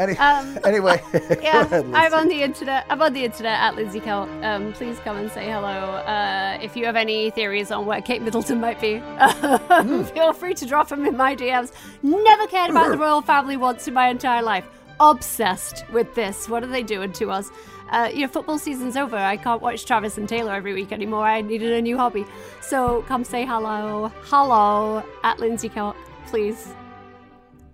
[0.01, 1.01] Any, Um, anyway,
[1.41, 2.85] yeah, ahead, I'm on the internet.
[2.89, 4.27] I'm on the internet at Lindsey Kelk.
[4.43, 5.67] Um, please come and say hello.
[5.67, 10.03] Uh, if you have any theories on where Kate Middleton might be, Hmm.
[10.03, 11.71] feel free to drop them in my DMs.
[12.03, 14.65] Never cared about the royal family once in my entire life.
[14.99, 16.47] Obsessed with this.
[16.49, 17.49] What are they doing to us?
[17.91, 19.17] Uh, you know, football season's over.
[19.17, 21.25] I can't watch Travis and Taylor every week anymore.
[21.25, 22.25] I needed a new hobby.
[22.61, 24.11] So come say hello.
[24.25, 25.95] Hello at Lindsey Kelk,
[26.27, 26.73] please.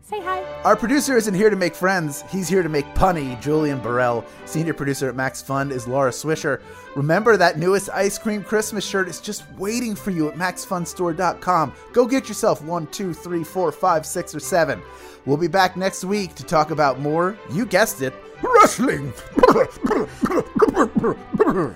[0.09, 0.41] Say hi.
[0.63, 2.23] Our producer isn't here to make friends.
[2.29, 3.39] He's here to make punny.
[3.41, 6.61] Julian Burrell, senior producer at Max Fun, is Laura Swisher.
[6.95, 11.73] Remember that newest ice cream Christmas shirt is just waiting for you at maxfunstore.com.
[11.91, 14.81] Go get yourself one, two, three, four, five, six, or seven.
[15.25, 17.37] We'll be back next week to talk about more.
[17.51, 19.11] You guessed it, wrestling.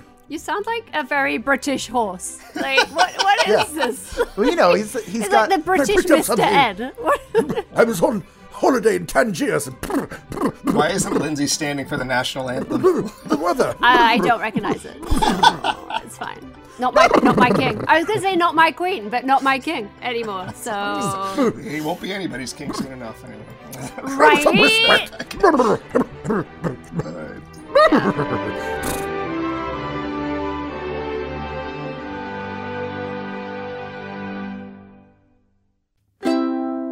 [0.28, 2.40] You sound like a very British horse.
[2.54, 3.12] Like what?
[3.22, 3.86] What is yeah.
[3.86, 4.20] this?
[4.36, 6.92] Well, you know, he's he's got like the British Mister Ed.
[7.74, 9.66] I was on holiday in Tangiers.
[9.66, 12.82] Why isn't Lindsey standing for the national anthem?
[13.26, 13.76] the weather.
[13.82, 14.96] I, I don't recognize it.
[15.02, 16.54] it's fine.
[16.78, 17.84] Not my, not my king.
[17.86, 20.52] I was gonna say not my queen, but not my king anymore.
[20.54, 23.22] So he won't be anybody's king soon enough.
[23.24, 23.44] Anyway.
[24.16, 24.44] Right.
[24.44, 25.10] right.
[27.90, 28.98] Yeah.